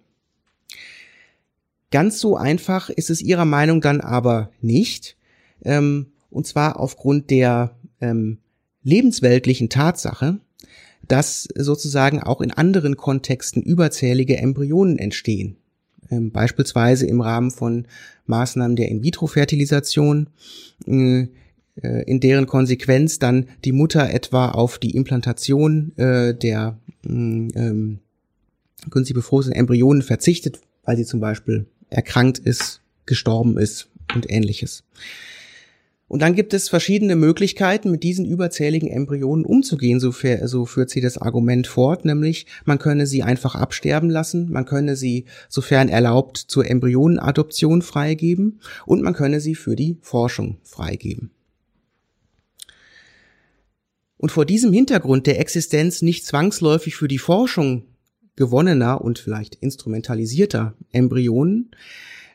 [1.90, 5.16] Ganz so einfach ist es Ihrer Meinung dann aber nicht.
[5.64, 8.38] Ähm, und zwar aufgrund der ähm,
[8.82, 10.38] lebensweltlichen Tatsache,
[11.06, 15.56] dass sozusagen auch in anderen Kontexten überzählige Embryonen entstehen.
[16.10, 17.86] Ähm, beispielsweise im Rahmen von
[18.26, 20.28] Maßnahmen der In-vitro-Fertilisation,
[20.86, 21.26] äh,
[21.76, 27.98] äh in deren Konsequenz dann die Mutter etwa auf die Implantation äh, der mm, ähm,
[28.90, 34.84] günstig befruchteten Embryonen verzichtet, weil sie zum Beispiel erkrankt ist, gestorben ist und ähnliches.
[36.06, 40.12] Und dann gibt es verschiedene Möglichkeiten, mit diesen überzähligen Embryonen umzugehen, so,
[40.44, 44.96] so führt sie das Argument fort, nämlich man könne sie einfach absterben lassen, man könne
[44.96, 51.30] sie, sofern erlaubt, zur Embryonenadoption freigeben und man könne sie für die Forschung freigeben.
[54.18, 57.84] Und vor diesem Hintergrund der Existenz nicht zwangsläufig für die Forschung
[58.36, 61.70] gewonnener und vielleicht instrumentalisierter Embryonen,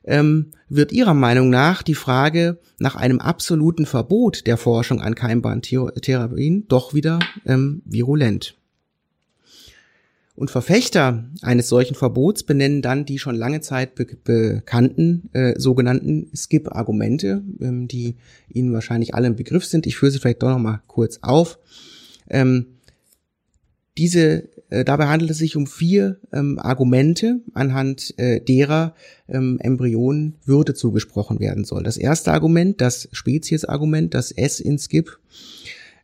[0.10, 5.62] ähm, wird Ihrer Meinung nach die Frage nach einem absoluten Verbot der Forschung an keimbaren
[5.62, 8.56] Therapien doch wieder ähm, virulent.
[10.36, 16.32] Und Verfechter eines solchen Verbots benennen dann die schon lange Zeit be bekannten äh, sogenannten
[16.34, 18.16] Skip-Argumente, ähm, die
[18.48, 19.86] Ihnen wahrscheinlich alle im Begriff sind.
[19.86, 21.60] Ich führe sie vielleicht doch noch mal kurz auf.
[22.30, 22.68] Ähm,
[24.00, 28.96] diese, äh, dabei handelt es sich um vier ähm, Argumente, anhand äh, derer
[29.28, 31.84] ähm, Embryonen Würde zugesprochen werden soll.
[31.84, 35.20] Das erste Argument, das Speziesargument, das S in Skip,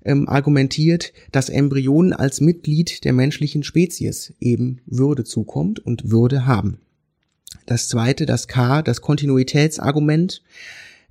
[0.04, 6.80] ähm, argumentiert, dass Embryonen als Mitglied der menschlichen Spezies eben Würde zukommt und Würde haben.
[7.66, 10.44] Das zweite, das K, das Kontinuitätsargument,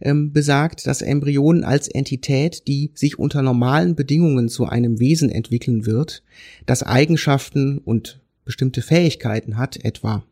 [0.05, 5.87] ähm, besagt, dass Embryonen als Entität, die sich unter normalen Bedingungen zu einem Wesen entwickeln
[5.87, 6.23] wird,
[6.67, 10.25] das Eigenschaften und bestimmte Fähigkeiten hat, etwa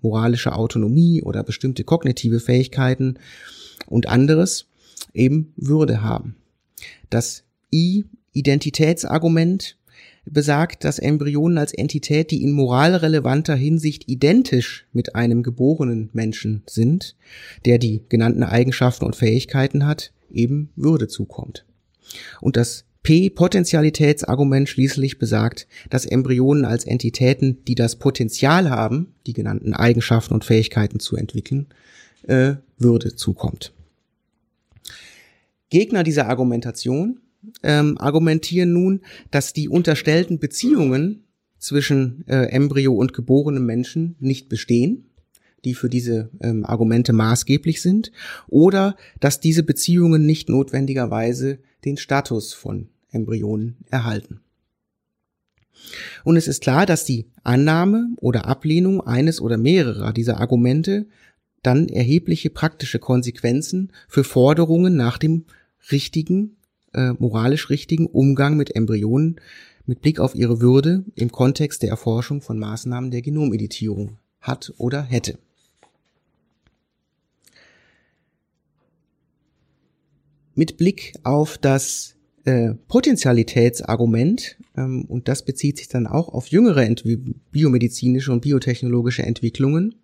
[0.00, 3.18] moralische Autonomie oder bestimmte kognitive Fähigkeiten
[3.86, 4.66] und anderes,
[5.12, 6.36] eben Würde haben.
[7.10, 9.76] Das I-Identitätsargument
[10.24, 17.16] besagt, dass Embryonen als Entität, die in moralrelevanter Hinsicht identisch mit einem geborenen Menschen sind,
[17.64, 21.64] der die genannten Eigenschaften und Fähigkeiten hat, eben Würde zukommt.
[22.40, 29.72] Und das P-Potentialitätsargument schließlich besagt, dass Embryonen als Entitäten, die das Potenzial haben, die genannten
[29.72, 31.68] Eigenschaften und Fähigkeiten zu entwickeln,
[32.24, 33.72] äh, Würde zukommt.
[35.70, 37.20] Gegner dieser Argumentation
[37.62, 41.24] ähm, argumentieren nun, dass die unterstellten Beziehungen
[41.58, 45.10] zwischen äh, Embryo und geborenem Menschen nicht bestehen,
[45.64, 48.12] die für diese ähm, Argumente maßgeblich sind,
[48.46, 54.40] oder dass diese Beziehungen nicht notwendigerweise den Status von Embryonen erhalten.
[56.24, 61.06] Und es ist klar, dass die Annahme oder Ablehnung eines oder mehrerer dieser Argumente
[61.62, 65.44] dann erhebliche praktische Konsequenzen für Forderungen nach dem
[65.90, 66.56] richtigen
[66.98, 69.40] äh, moralisch richtigen Umgang mit Embryonen
[69.86, 75.02] mit Blick auf ihre Würde im Kontext der Erforschung von Maßnahmen der Genomeditierung hat oder
[75.02, 75.38] hätte.
[80.54, 86.86] Mit Blick auf das äh, Potentialitätsargument, ähm, und das bezieht sich dann auch auf jüngere
[87.52, 89.94] biomedizinische und biotechnologische Entwicklungen,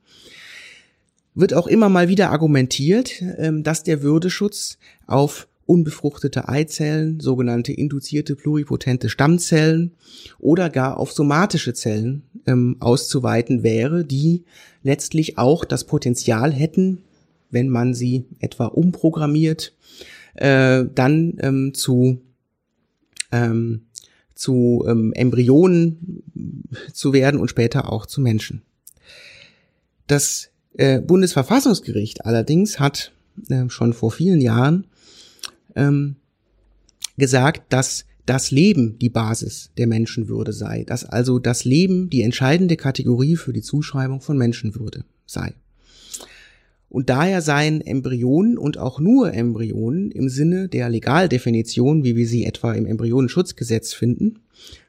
[1.35, 8.37] wird auch immer mal wieder argumentiert, ähm, dass der Würdeschutz auf unbefruchtete Eizellen, sogenannte induzierte
[8.37, 9.93] pluripotente Stammzellen
[10.39, 14.45] oder gar auf somatische Zellen ähm, auszuweiten wäre, die
[14.83, 16.99] letztlich auch das Potenzial hätten,
[17.51, 19.73] wenn man sie etwa umprogrammiert,
[20.35, 22.21] äh, dann ähm, zu
[23.33, 23.83] ähm,
[24.35, 26.23] zu ähm, Embryonen
[26.93, 28.63] zu werden und später auch zu Menschen.
[30.07, 33.13] Das äh, Bundesverfassungsgericht allerdings hat
[33.49, 34.87] äh, schon vor vielen Jahren
[35.75, 36.17] ähm,
[37.17, 42.77] gesagt, dass das Leben die Basis der Menschenwürde sei, dass also das Leben die entscheidende
[42.77, 45.55] Kategorie für die Zuschreibung von Menschenwürde sei.
[46.89, 52.45] Und daher seien Embryonen und auch nur Embryonen im Sinne der Legaldefinition, wie wir sie
[52.45, 54.39] etwa im Embryonenschutzgesetz finden,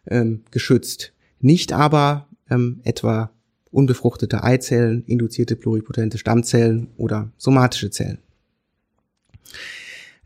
[0.07, 1.13] ähm, geschützt.
[1.41, 3.31] Nicht aber ähm, etwa
[3.71, 8.19] unbefruchtete Eizellen, induzierte pluripotente Stammzellen oder somatische Zellen.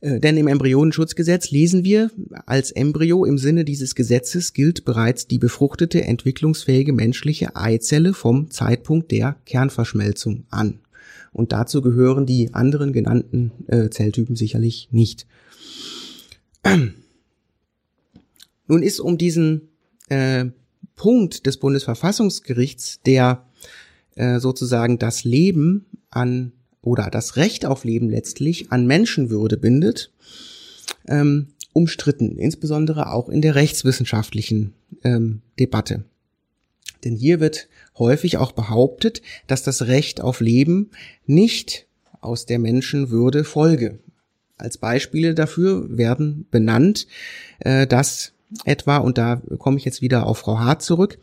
[0.01, 2.11] Äh, denn im Embryonenschutzgesetz lesen wir,
[2.45, 9.11] als Embryo im Sinne dieses Gesetzes gilt bereits die befruchtete, entwicklungsfähige menschliche Eizelle vom Zeitpunkt
[9.11, 10.79] der Kernverschmelzung an.
[11.31, 15.27] Und dazu gehören die anderen genannten äh, Zelltypen sicherlich nicht.
[18.67, 19.69] Nun ist um diesen
[20.09, 20.45] äh,
[20.95, 23.45] Punkt des Bundesverfassungsgerichts, der
[24.15, 30.11] äh, sozusagen das Leben an oder das Recht auf Leben letztlich an Menschenwürde bindet,
[31.07, 36.03] ähm, umstritten, insbesondere auch in der rechtswissenschaftlichen ähm, Debatte.
[37.03, 40.91] Denn hier wird häufig auch behauptet, dass das Recht auf Leben
[41.25, 41.85] nicht
[42.21, 43.99] aus der Menschenwürde folge.
[44.57, 47.07] Als Beispiele dafür werden benannt,
[47.59, 48.33] äh, dass
[48.65, 51.17] etwa, und da komme ich jetzt wieder auf Frau Hart zurück,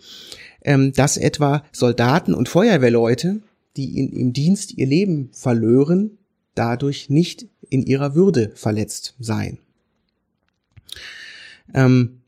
[0.65, 3.41] ähm, dass etwa Soldaten und Feuerwehrleute
[3.77, 6.19] die in, im Dienst ihr Leben verlören,
[6.55, 9.59] dadurch nicht in ihrer Würde verletzt seien.
[11.75, 12.21] Ähm,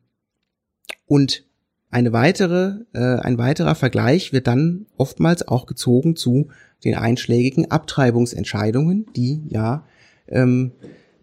[1.07, 1.45] und
[1.91, 6.49] eine weitere, äh, ein weiterer Vergleich wird dann oftmals auch gezogen zu
[6.85, 9.87] den einschlägigen Abtreibungsentscheidungen, die ja
[10.29, 10.73] ähm,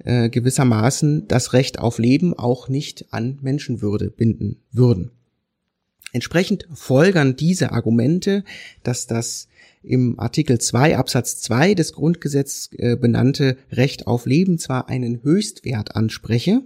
[0.04, 5.12] äh, gewissermaßen das Recht auf Leben auch nicht an Menschenwürde binden würden.
[6.12, 8.44] Entsprechend folgern diese Argumente,
[8.84, 9.48] dass das
[9.86, 15.96] im Artikel 2 Absatz 2 des Grundgesetzes äh, benannte Recht auf Leben zwar einen Höchstwert
[15.96, 16.62] anspreche,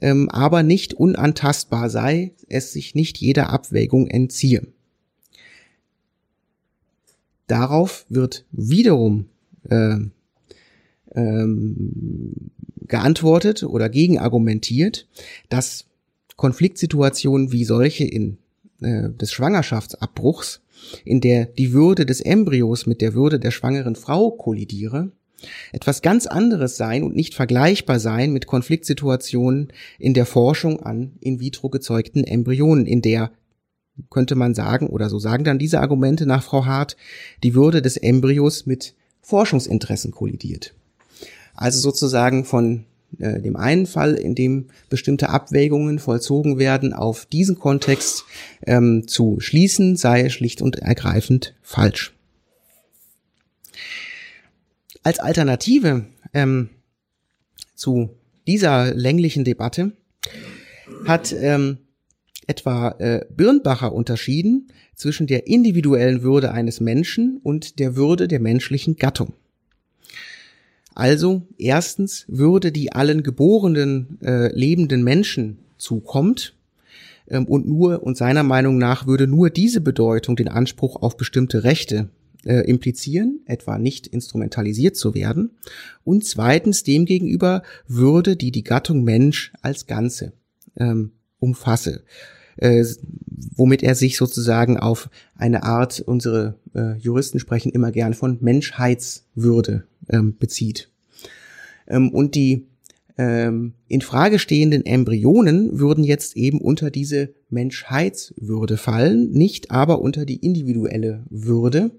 [0.00, 4.66] ähm, aber nicht unantastbar sei, es sich nicht jeder Abwägung entziehe.
[7.46, 9.26] Darauf wird wiederum
[9.68, 9.96] äh,
[11.14, 12.50] ähm,
[12.86, 15.08] geantwortet oder gegenargumentiert,
[15.48, 15.86] dass
[16.36, 18.38] Konfliktsituationen wie solche in
[18.80, 20.61] äh, des Schwangerschaftsabbruchs
[21.04, 25.12] in der die Würde des Embryos mit der Würde der schwangeren Frau kollidiere,
[25.72, 31.40] etwas ganz anderes sein und nicht vergleichbar sein mit Konfliktsituationen in der Forschung an in
[31.40, 33.32] vitro gezeugten Embryonen, in der
[34.10, 36.96] könnte man sagen, oder so sagen dann diese Argumente nach Frau Hart,
[37.42, 40.74] die Würde des Embryos mit Forschungsinteressen kollidiert.
[41.54, 42.86] Also sozusagen von
[43.18, 48.24] äh, dem einen Fall, in dem bestimmte Abwägungen vollzogen werden, auf diesen Kontext
[48.66, 52.14] ähm, zu schließen, sei schlicht und ergreifend falsch.
[55.02, 56.70] Als Alternative ähm,
[57.74, 58.10] zu
[58.46, 59.92] dieser länglichen Debatte
[61.04, 61.78] hat ähm,
[62.46, 68.96] etwa äh, Birnbacher unterschieden zwischen der individuellen Würde eines Menschen und der Würde der menschlichen
[68.96, 69.32] Gattung.
[70.94, 76.54] Also erstens Würde, die allen geborenen äh, lebenden Menschen zukommt
[77.28, 81.64] ähm, und nur und seiner Meinung nach würde nur diese Bedeutung den Anspruch auf bestimmte
[81.64, 82.08] Rechte
[82.44, 85.50] äh, implizieren, etwa nicht instrumentalisiert zu werden.
[86.04, 90.32] Und zweitens demgegenüber Würde, die die Gattung Mensch als Ganze
[90.76, 92.02] ähm, umfasse
[92.56, 92.84] äh,
[93.56, 99.84] womit er sich sozusagen auf eine Art, unsere äh, Juristen sprechen immer gern von Menschheitswürde
[100.08, 100.88] ähm, bezieht.
[101.88, 102.66] Ähm, und die
[103.18, 110.24] ähm, in Frage stehenden Embryonen würden jetzt eben unter diese Menschheitswürde fallen, nicht aber unter
[110.24, 111.90] die individuelle Würde.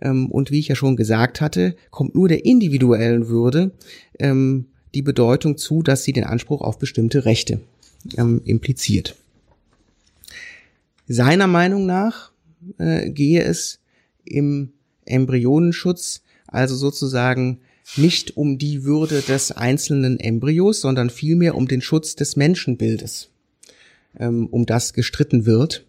[0.00, 3.72] Ähm, und wie ich ja schon gesagt hatte, kommt nur der individuellen Würde
[4.18, 7.60] ähm, die Bedeutung zu, dass sie den Anspruch auf bestimmte Rechte
[8.16, 9.16] ähm, impliziert.
[11.06, 12.32] Seiner Meinung nach
[12.78, 13.80] äh, gehe es
[14.24, 14.72] im
[15.04, 17.60] Embryonenschutz also sozusagen
[17.96, 23.30] nicht um die Würde des einzelnen Embryos, sondern vielmehr um den Schutz des Menschenbildes,
[24.18, 25.86] ähm, um das gestritten wird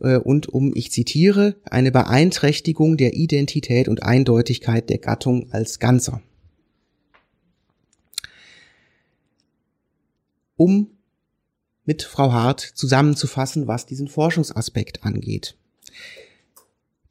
[0.00, 6.22] äh, und um, ich zitiere, eine Beeinträchtigung der Identität und Eindeutigkeit der Gattung als Ganzer.
[10.58, 10.90] um
[11.86, 15.56] mit Frau Hart zusammenzufassen, was diesen Forschungsaspekt angeht.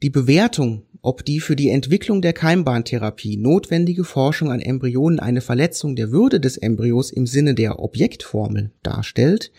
[0.00, 5.96] Die Bewertung, ob die für die Entwicklung der Keimbahntherapie notwendige Forschung an Embryonen eine Verletzung
[5.96, 9.50] der Würde des Embryos im Sinne der Objektformel darstellt,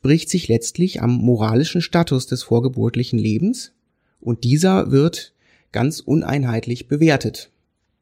[0.00, 3.72] bricht sich letztlich am moralischen Status des vorgeburtlichen Lebens
[4.20, 5.34] und dieser wird
[5.70, 7.50] ganz uneinheitlich bewertet.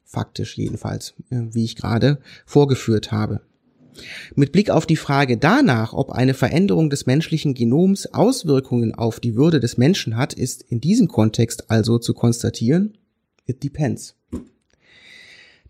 [0.05, 3.41] Faktisch jedenfalls, äh, wie ich gerade vorgeführt habe.
[4.35, 9.37] Mit Blick auf die Frage danach, ob eine Veränderung des menschlichen Genoms Auswirkungen auf die
[9.37, 12.97] Würde des Menschen hat, ist in diesem Kontext also zu konstatieren,
[13.47, 14.15] it depends.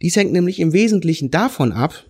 [0.01, 2.05] Dies hängt nämlich im Wesentlichen davon ab,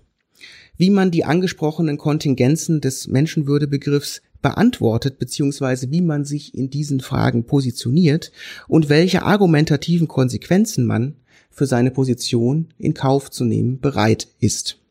[0.76, 7.44] wie man die angesprochenen Kontingenzen des Menschenwürdebegriffs beantwortet, beziehungsweise wie man sich in diesen Fragen
[7.44, 8.32] positioniert
[8.66, 11.16] und welche argumentativen Konsequenzen man
[11.50, 14.81] für seine Position in Kauf zu nehmen bereit ist.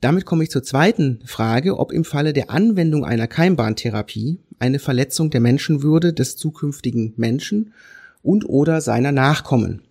[0.00, 5.30] Damit komme ich zur zweiten Frage, ob im Falle der Anwendung einer Keimbahntherapie eine Verletzung
[5.30, 7.74] der Menschenwürde des zukünftigen Menschen
[8.22, 9.82] und oder seiner Nachkommen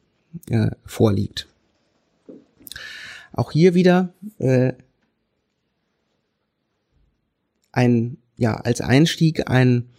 [0.50, 1.48] äh, vorliegt.
[3.34, 4.74] Auch hier wieder äh,
[7.72, 9.90] ein, ja, als Einstieg ein,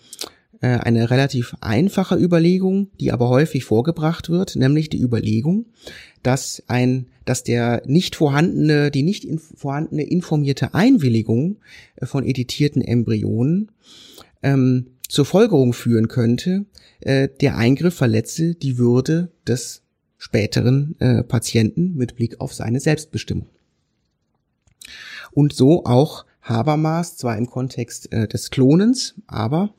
[0.66, 5.66] eine relativ einfache Überlegung, die aber häufig vorgebracht wird, nämlich die Überlegung,
[6.22, 11.58] dass ein, dass der nicht vorhandene, die nicht vorhandene informierte Einwilligung
[11.96, 13.72] äh, von editierten Embryonen
[14.42, 16.66] ähm, zur Folgerung führen könnte,
[17.00, 19.82] äh, der Eingriff verletze die Würde des
[20.18, 23.48] späteren äh, Patienten mit Blick auf seine Selbstbestimmung.
[25.32, 29.74] Und so auch Habermas, zwar im Kontext äh, des Klonens, aber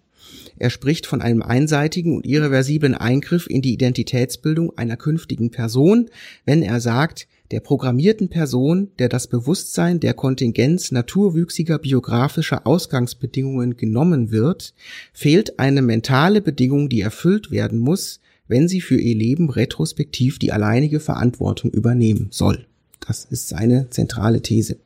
[0.57, 6.09] er spricht von einem einseitigen und irreversiblen Eingriff in die Identitätsbildung einer künftigen Person,
[6.45, 14.32] wenn er sagt, der programmierten Person, der das Bewusstsein der Kontingenz naturwüchsiger biografischer Ausgangsbedingungen genommen
[14.32, 14.74] wird,
[15.13, 20.51] fehlt eine mentale Bedingung, die erfüllt werden muss, wenn sie für ihr Leben retrospektiv die
[20.51, 22.67] alleinige Verantwortung übernehmen soll.
[23.05, 24.78] Das ist seine zentrale These.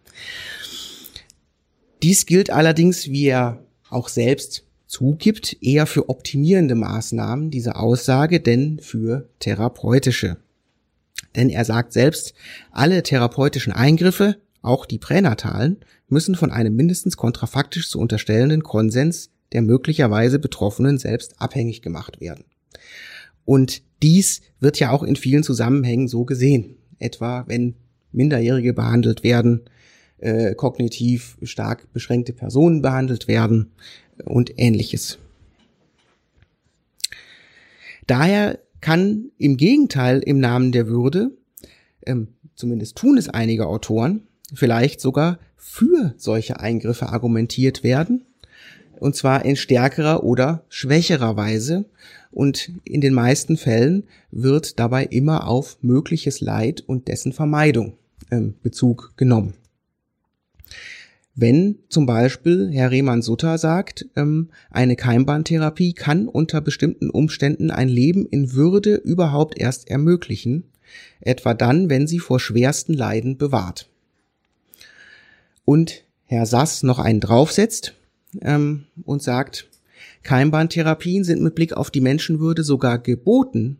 [2.01, 4.64] Dies gilt allerdings, wie er auch selbst
[4.95, 10.37] zugibt, eher für optimierende Maßnahmen, diese Aussage, denn für therapeutische.
[11.35, 12.33] Denn er sagt selbst,
[12.71, 19.61] alle therapeutischen Eingriffe, auch die pränatalen, müssen von einem mindestens kontrafaktisch zu unterstellenden Konsens der
[19.61, 22.45] möglicherweise Betroffenen selbst abhängig gemacht werden.
[23.43, 26.77] Und dies wird ja auch in vielen Zusammenhängen so gesehen.
[26.99, 27.75] Etwa wenn
[28.13, 29.65] Minderjährige behandelt werden,
[30.19, 33.73] äh, kognitiv stark beschränkte Personen behandelt werden
[34.23, 35.17] und ähnliches.
[38.07, 41.31] Daher kann im Gegenteil im Namen der Würde,
[42.05, 48.25] ähm, zumindest tun es einige Autoren, vielleicht sogar für solche Eingriffe argumentiert werden,
[48.99, 51.85] und zwar in stärkerer oder schwächerer Weise,
[52.31, 57.93] und in den meisten Fällen wird dabei immer auf mögliches Leid und dessen Vermeidung
[58.29, 59.53] ähm, Bezug genommen.
[61.37, 68.25] Wenn zum Beispiel Herr Rehmann-Sutter sagt, ähm, eine Keimbahntherapie kann unter bestimmten Umständen ein Leben
[68.25, 70.63] in Würde überhaupt erst ermöglichen,
[71.19, 73.89] etwa dann, wenn sie vor schwersten Leiden bewahrt.
[75.65, 77.93] Und Herr Sass noch einen draufsetzt
[78.41, 79.67] ähm, und sagt,
[80.23, 83.77] Keimbahntherapien sind mit Blick auf die Menschenwürde sogar geboten,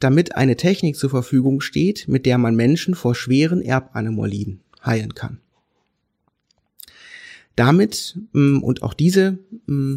[0.00, 5.38] damit eine Technik zur Verfügung steht, mit der man Menschen vor schweren Erbanomalien heilen kann.
[7.56, 9.96] Damit, mm, und auch diese mm,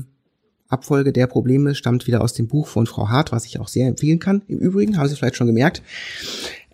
[0.70, 3.88] Abfolge der Probleme stammt wieder aus dem Buch von Frau Hart, was ich auch sehr
[3.88, 4.44] empfehlen kann.
[4.48, 5.82] Im Übrigen, haben Sie vielleicht schon gemerkt.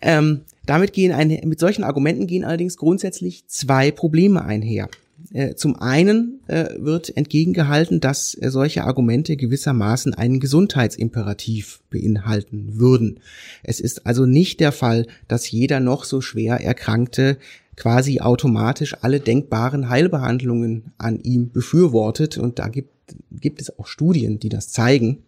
[0.00, 4.88] Ähm, damit gehen eine, mit solchen Argumenten gehen allerdings grundsätzlich zwei Probleme einher.
[5.32, 13.20] Äh, zum einen äh, wird entgegengehalten, dass äh, solche Argumente gewissermaßen einen Gesundheitsimperativ beinhalten würden.
[13.62, 17.38] Es ist also nicht der Fall, dass jeder noch so schwer Erkrankte
[17.76, 22.38] quasi automatisch alle denkbaren Heilbehandlungen an ihm befürwortet.
[22.38, 22.90] Und da gibt,
[23.30, 25.24] gibt es auch Studien, die das zeigen.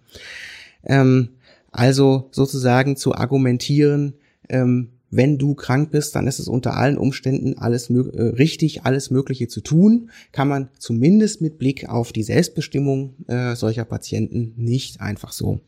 [0.85, 1.31] Ähm,
[1.71, 4.15] also sozusagen zu argumentieren,
[4.49, 9.11] ähm, wenn du krank bist, dann ist es unter allen Umständen alles äh, richtig, alles
[9.11, 15.01] Mögliche zu tun, kann man zumindest mit Blick auf die Selbstbestimmung äh, solcher Patienten nicht
[15.01, 15.61] einfach so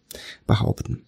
[0.46, 1.02] behaupten.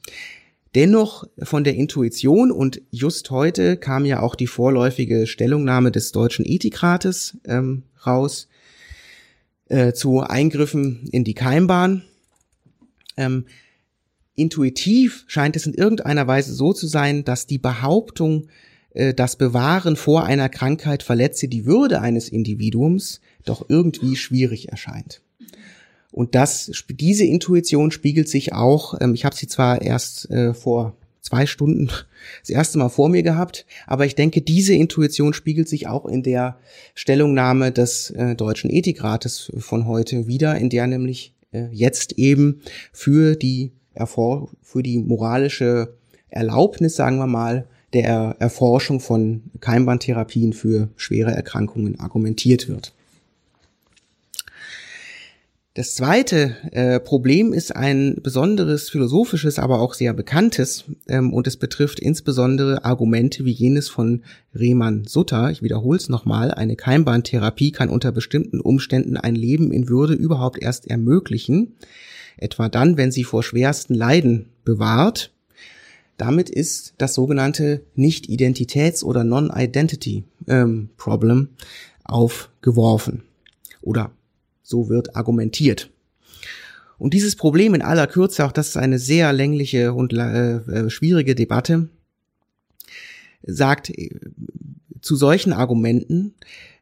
[0.75, 6.47] Dennoch von der Intuition und just heute kam ja auch die vorläufige Stellungnahme des Deutschen
[6.47, 8.49] Ethikrates ähm, raus
[9.69, 12.05] äh, zu Eingriffen in die Keimbahn.
[13.19, 13.45] Ähm,
[14.35, 18.49] intuitiv scheint es in irgendeiner Weise so zu sein, dass die Behauptung,
[18.95, 25.21] äh, das Bewahren vor einer Krankheit verletze die Würde eines Individuums doch irgendwie schwierig erscheint.
[26.13, 30.95] Und das, diese Intuition spiegelt sich auch, ähm, ich habe sie zwar erst äh, vor
[31.23, 31.91] zwei Stunden
[32.41, 36.23] das erste Mal vor mir gehabt, aber ich denke, diese Intuition spiegelt sich auch in
[36.23, 36.59] der
[36.95, 42.61] Stellungnahme des äh, Deutschen Ethikrates von heute wieder, in der nämlich äh, jetzt eben
[42.93, 45.95] für die Erfor für die moralische
[46.31, 52.95] Erlaubnis, sagen wir mal, der Erforschung von Keimbahntherapien für schwere Erkrankungen argumentiert wird.
[55.75, 61.57] Das zweite äh, Problem ist ein besonderes philosophisches, aber auch sehr bekanntes ähm, und es
[61.57, 64.23] betrifft insbesondere Argumente wie jenes von
[64.55, 65.51] Rehmann Sutter.
[65.51, 70.63] Ich wiederhole es nochmal, eine Keimbahntherapie kann unter bestimmten Umständen ein Leben in Würde überhaupt
[70.63, 71.73] erst ermöglichen,
[72.37, 75.33] etwa dann, wenn sie vor schwersten Leiden bewahrt.
[76.19, 81.49] Damit ist das sogenannte Nicht-Identitäts- oder Non-Identity-Problem ähm,
[82.05, 83.23] aufgeworfen
[83.81, 84.11] oder
[84.73, 85.91] so wird argumentiert.
[86.99, 90.91] Und dieses Problem in aller Kürze, auch das ist eine sehr längliche und äh, äh,
[90.91, 91.89] schwierige Debatte,
[93.45, 94.19] sagt äh,
[95.01, 96.35] zu solchen Argumenten,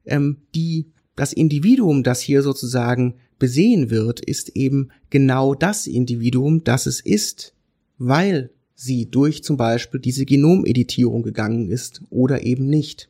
[0.05, 0.87] ähm, die
[1.17, 7.55] das Individuum, das hier sozusagen besehen wird, ist eben genau das Individuum, das es ist,
[7.99, 13.09] weil sie durch zum Beispiel diese Genomeditierung gegangen ist oder eben nicht.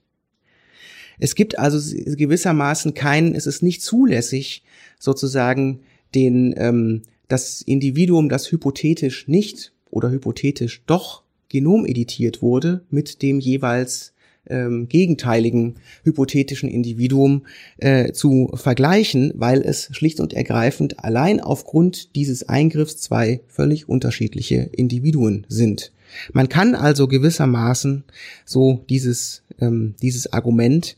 [1.20, 1.78] Es gibt also
[2.16, 4.64] gewissermaßen keinen, es ist nicht zulässig,
[4.98, 5.80] sozusagen
[6.14, 14.14] den, ähm, das Individuum, das hypothetisch nicht oder hypothetisch doch genomeditiert wurde, mit dem jeweils
[14.48, 17.46] ähm, gegenteiligen hypothetischen Individuum
[17.78, 24.70] äh, zu vergleichen, weil es schlicht und ergreifend allein aufgrund dieses Eingriffs zwei völlig unterschiedliche
[24.72, 25.92] Individuen sind.
[26.32, 28.04] Man kann also gewissermaßen
[28.44, 30.96] so dieses, ähm, dieses Argument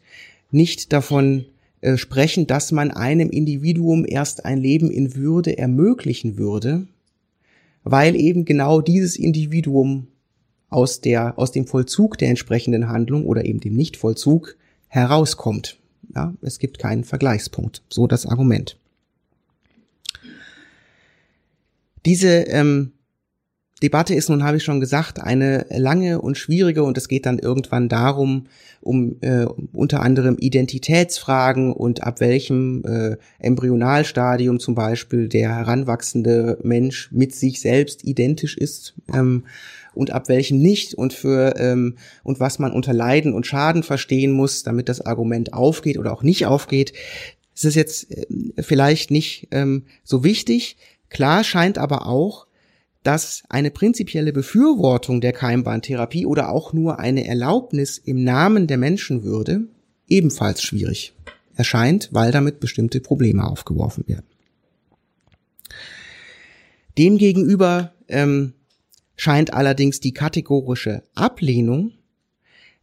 [0.50, 1.46] nicht davon
[1.80, 6.86] äh, sprechen, dass man einem Individuum erst ein Leben in Würde ermöglichen würde,
[7.84, 10.06] weil eben genau dieses Individuum
[10.70, 14.56] aus der, aus dem Vollzug der entsprechenden Handlung oder eben dem Nichtvollzug
[14.88, 15.78] herauskommt.
[16.14, 17.82] Ja, es gibt keinen Vergleichspunkt.
[17.88, 18.76] So das Argument.
[22.04, 22.92] Diese ähm,
[23.82, 27.38] Debatte ist nun, habe ich schon gesagt, eine lange und schwierige und es geht dann
[27.38, 28.46] irgendwann darum,
[28.80, 37.10] um äh, unter anderem Identitätsfragen und ab welchem äh, Embryonalstadium zum Beispiel der heranwachsende Mensch
[37.12, 39.44] mit sich selbst identisch ist ähm,
[39.94, 44.32] und ab welchem nicht und für ähm, und was man unter Leiden und Schaden verstehen
[44.32, 46.92] muss, damit das Argument aufgeht oder auch nicht aufgeht.
[47.54, 48.26] Es ist jetzt äh,
[48.62, 50.76] vielleicht nicht ähm, so wichtig.
[51.08, 52.46] Klar scheint aber auch,
[53.02, 59.66] dass eine prinzipielle Befürwortung der Keimbahntherapie oder auch nur eine Erlaubnis im Namen der Menschenwürde
[60.08, 61.12] ebenfalls schwierig
[61.54, 64.26] erscheint, weil damit bestimmte Probleme aufgeworfen werden.
[66.98, 68.52] Demgegenüber ähm,
[69.16, 71.92] scheint allerdings die kategorische Ablehnung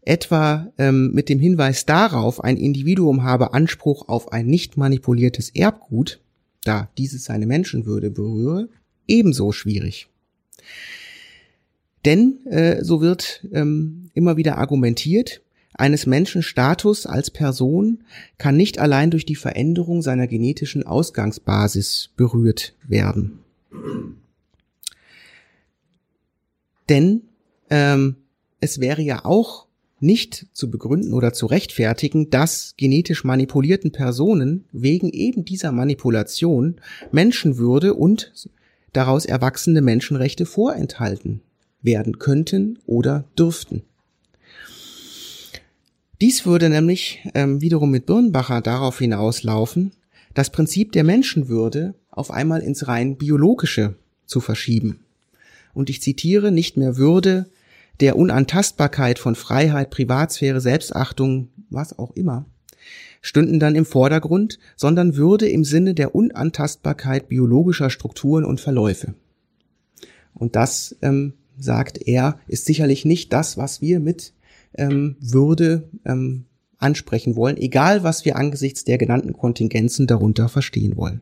[0.02, 6.20] etwa ähm, mit dem Hinweis darauf, ein Individuum habe Anspruch auf ein nicht manipuliertes Erbgut,
[6.64, 8.70] da dieses seine Menschenwürde berühre,
[9.10, 10.08] ebenso schwierig.
[12.06, 15.42] Denn, äh, so wird ähm, immer wieder argumentiert,
[15.74, 18.04] eines Menschen Status als Person
[18.38, 23.40] kann nicht allein durch die Veränderung seiner genetischen Ausgangsbasis berührt werden.
[26.90, 27.22] Denn
[27.70, 28.16] ähm,
[28.60, 29.68] es wäre ja auch
[30.02, 36.82] nicht zu begründen oder zu rechtfertigen, dass genetisch manipulierten Personen wegen eben dieser Manipulation
[37.12, 38.34] Menschenwürde und
[38.94, 41.42] daraus erwachsene Menschenrechte vorenthalten
[41.82, 43.84] werden könnten oder dürften.
[46.22, 49.94] Dies würde nämlich ähm, wiederum mit Birnbacher darauf hinauslaufen,
[50.34, 55.00] das Prinzip der Menschenwürde auf einmal ins rein biologische zu verschieben.
[55.74, 57.50] Und ich zitiere nicht mehr Würde
[58.02, 62.46] der Unantastbarkeit von Freiheit, Privatsphäre, Selbstachtung, was auch immer,
[63.22, 69.14] stünden dann im Vordergrund, sondern Würde im Sinne der Unantastbarkeit biologischer Strukturen und Verläufe.
[70.34, 74.34] Und das, ähm, sagt er, ist sicherlich nicht das, was wir mit
[74.76, 76.46] ähm, Würde ähm,
[76.78, 81.22] ansprechen wollen, egal was wir angesichts der genannten Kontingenzen darunter verstehen wollen.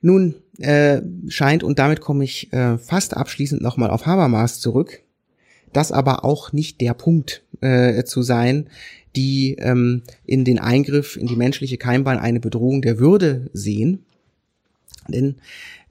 [0.00, 5.02] Nun äh, scheint, und damit komme ich äh, fast abschließend nochmal auf Habermas zurück,
[5.72, 8.68] das aber auch nicht der Punkt äh, zu sein,
[9.16, 14.04] die ähm, in den Eingriff in die menschliche Keimbahn eine Bedrohung der Würde sehen.
[15.08, 15.36] Denn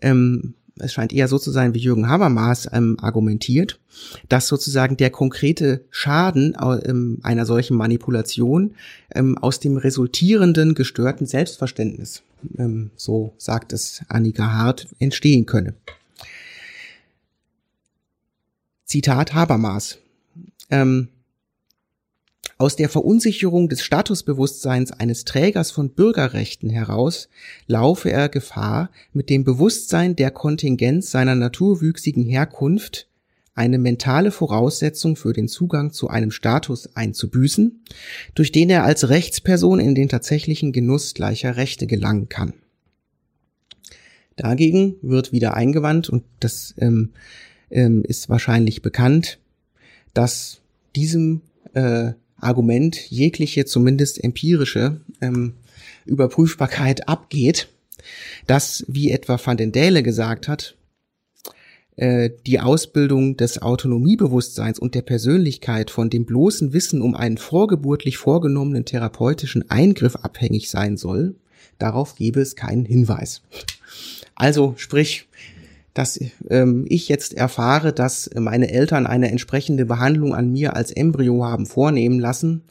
[0.02, 3.80] ähm, es scheint eher so zu sein, wie Jürgen Habermas ähm, argumentiert,
[4.28, 8.74] dass sozusagen der konkrete Schaden ähm, einer solchen Manipulation
[9.14, 12.24] ähm, aus dem resultierenden gestörten Selbstverständnis,
[12.58, 15.76] ähm, so sagt es Annika Hart, entstehen könne.
[18.86, 20.00] Zitat Habermas.
[20.70, 21.10] Ähm,
[22.58, 27.30] aus der Verunsicherung des Statusbewusstseins eines Trägers von Bürgerrechten heraus
[27.68, 33.08] laufe er Gefahr, mit dem Bewusstsein der Kontingenz seiner naturwüchsigen Herkunft
[33.56, 37.84] eine mentale Voraussetzung für den Zugang zu einem Status einzubüßen,
[38.34, 42.54] durch den er als Rechtsperson in den tatsächlichen Genuss gleicher Rechte gelangen kann.
[44.36, 47.12] Dagegen wird wieder eingewandt, und das ähm,
[47.70, 49.38] ähm, ist wahrscheinlich bekannt,
[50.16, 50.62] dass
[50.96, 51.42] diesem
[51.74, 52.14] äh,
[52.44, 55.54] Argument jegliche, zumindest empirische ähm,
[56.06, 57.68] Überprüfbarkeit abgeht,
[58.48, 60.76] dass, wie etwa Van den Däle gesagt hat,
[61.96, 68.18] äh, die Ausbildung des Autonomiebewusstseins und der Persönlichkeit von dem bloßen Wissen um einen vorgeburtlich
[68.18, 71.36] vorgenommenen therapeutischen Eingriff abhängig sein soll,
[71.78, 73.42] darauf gebe es keinen Hinweis.
[74.36, 75.28] Also sprich,
[75.94, 76.20] dass
[76.50, 81.66] ähm, ich jetzt erfahre, dass meine Eltern eine entsprechende Behandlung an mir als Embryo haben
[81.66, 82.64] vornehmen lassen,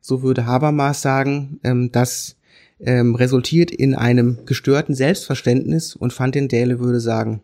[0.00, 2.36] so würde Habermas sagen, ähm, das
[2.80, 7.42] ähm, resultiert in einem gestörten Selbstverständnis und Van den Däle würde sagen,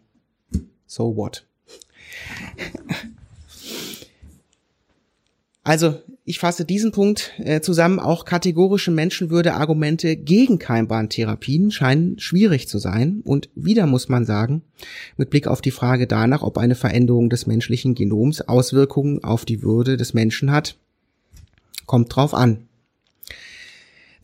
[0.87, 1.47] so what?
[5.63, 7.99] Also ich fasse diesen Punkt äh, zusammen.
[7.99, 13.21] Auch kategorische Menschenwürde-Argumente gegen Keimbahntherapien scheinen schwierig zu sein.
[13.25, 14.63] Und wieder muss man sagen,
[15.17, 19.63] mit Blick auf die Frage danach, ob eine Veränderung des menschlichen Genoms Auswirkungen auf die
[19.63, 20.77] Würde des Menschen hat,
[21.87, 22.69] kommt drauf an.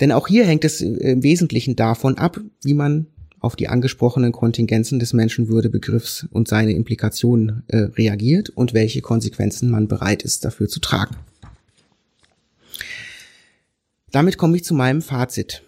[0.01, 3.09] Denn auch hier hängt es äh, im Wesentlichen davon ab, wie man
[3.47, 9.87] auf die angesprochenen Kontingenzen des Menschenwürdebegriffs und seine Implikationen äh, reagiert und welche Konsequenzen man
[9.87, 11.17] bereit ist dafür zu tragen.
[14.11, 15.63] Damit komme ich zu meinem Fazit.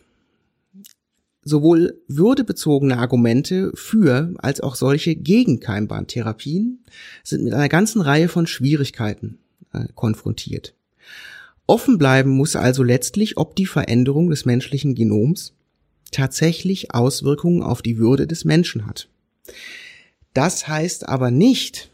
[1.43, 6.85] Sowohl würdebezogene Argumente für als auch solche gegen Keimbahntherapien
[7.22, 9.39] sind mit einer ganzen Reihe von Schwierigkeiten
[9.72, 10.74] äh, konfrontiert.
[11.66, 15.55] Offen bleiben muss also letztlich, ob die Veränderung des menschlichen Genoms
[16.11, 19.09] tatsächlich Auswirkungen auf die Würde des Menschen hat.
[20.35, 21.91] Das heißt aber nicht,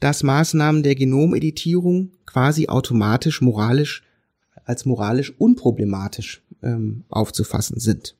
[0.00, 4.02] dass Maßnahmen der Genomeditierung quasi automatisch moralisch
[4.64, 8.14] als moralisch unproblematisch ähm, aufzufassen sind.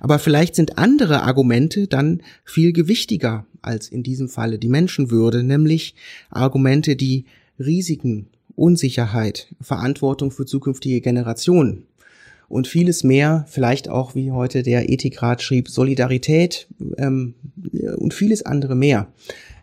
[0.00, 5.94] Aber vielleicht sind andere Argumente dann viel gewichtiger als in diesem Falle die Menschenwürde, nämlich
[6.28, 7.24] Argumente, die
[7.58, 11.86] Risiken, Unsicherheit, Verantwortung für zukünftige Generationen
[12.54, 17.34] und vieles mehr, vielleicht auch wie heute der Ethikrat schrieb, Solidarität ähm,
[17.96, 19.08] und vieles andere mehr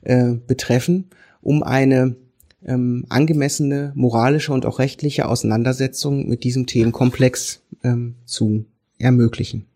[0.01, 1.05] äh, betreffen,
[1.41, 2.17] um eine
[2.65, 8.65] ähm, angemessene moralische und auch rechtliche Auseinandersetzung mit diesem Themenkomplex ähm, zu
[8.99, 9.67] ermöglichen.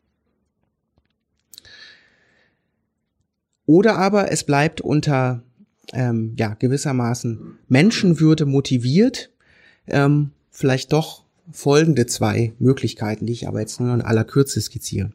[3.66, 5.42] Oder aber es bleibt unter
[5.94, 9.32] ähm, ja gewissermaßen Menschenwürde motiviert,
[9.88, 15.12] ähm, vielleicht doch folgende zwei Möglichkeiten, die ich aber jetzt nur in aller Kürze skizziere.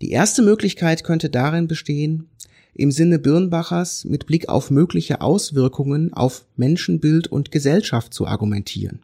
[0.00, 2.28] Die erste Möglichkeit könnte darin bestehen,
[2.74, 9.00] im Sinne Birnbachers mit Blick auf mögliche Auswirkungen auf Menschenbild und Gesellschaft zu argumentieren.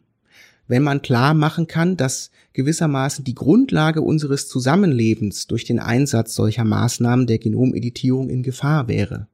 [0.67, 6.63] Wenn man klar machen kann, dass gewissermaßen die Grundlage unseres Zusammenlebens durch den Einsatz solcher
[6.63, 9.27] Maßnahmen der Genomeditierung in Gefahr wäre,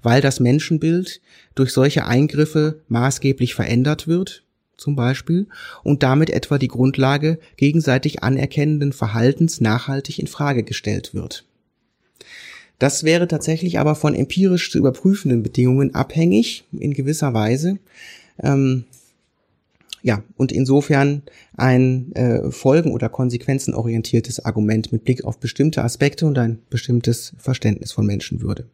[0.00, 1.20] weil das Menschenbild
[1.54, 4.44] durch solche Eingriffe maßgeblich verändert wird,
[4.76, 5.46] zum Beispiel,
[5.82, 11.44] und damit etwa die Grundlage gegenseitig anerkennenden Verhaltens nachhaltig in Frage gestellt wird.
[12.78, 17.78] Das wäre tatsächlich aber von empirisch zu überprüfenden Bedingungen abhängig, in gewisser Weise.
[18.42, 18.84] Ähm,
[20.02, 21.22] ja, und insofern
[21.56, 27.92] ein äh, folgen- oder konsequenzenorientiertes Argument mit Blick auf bestimmte Aspekte und ein bestimmtes Verständnis
[27.92, 28.66] von Menschenwürde.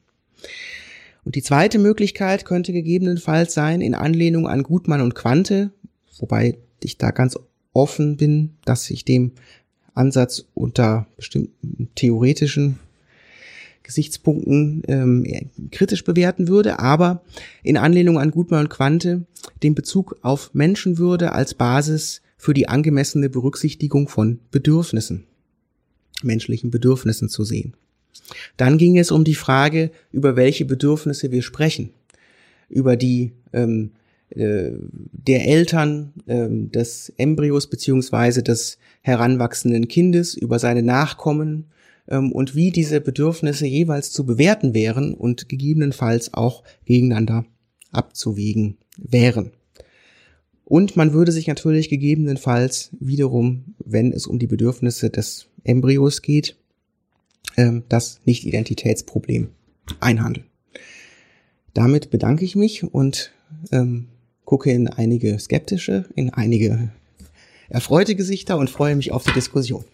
[1.24, 5.70] Und die zweite Möglichkeit könnte gegebenenfalls sein, in Anlehnung an Gutmann und Quante,
[6.18, 7.38] wobei ich da ganz
[7.72, 9.32] offen bin, dass ich dem
[9.94, 12.78] Ansatz unter bestimmten theoretischen
[13.82, 15.24] Gesichtspunkten ähm,
[15.70, 17.22] kritisch bewerten würde, aber
[17.62, 19.24] in Anlehnung an Gutmann und Quante
[19.62, 25.24] den Bezug auf Menschenwürde als Basis für die angemessene Berücksichtigung von Bedürfnissen,
[26.22, 27.74] menschlichen Bedürfnissen zu sehen.
[28.56, 31.90] Dann ging es um die Frage, über welche Bedürfnisse wir sprechen.
[32.68, 33.92] Über die ähm,
[34.30, 34.70] äh,
[35.12, 41.66] der Eltern ähm, des Embryos beziehungsweise des heranwachsenden Kindes, über seine Nachkommen,
[42.08, 47.44] ähm, und wie diese Bedürfnisse jeweils zu bewerten wären und gegebenenfalls auch gegeneinander
[47.92, 49.52] abzuwägen wären.
[50.64, 56.56] Und man würde sich natürlich gegebenenfalls wiederum, wenn es um die Bedürfnisse des Embryos geht,
[57.56, 59.48] ähm, das Nicht-Identitätsproblem
[60.00, 60.46] einhandeln.
[61.72, 63.32] Damit bedanke ich mich und
[63.72, 64.08] ähm,
[64.48, 66.88] gucke in einige skeptische, in einige
[67.68, 69.84] erfreute Gesichter und freue mich auf die Diskussion.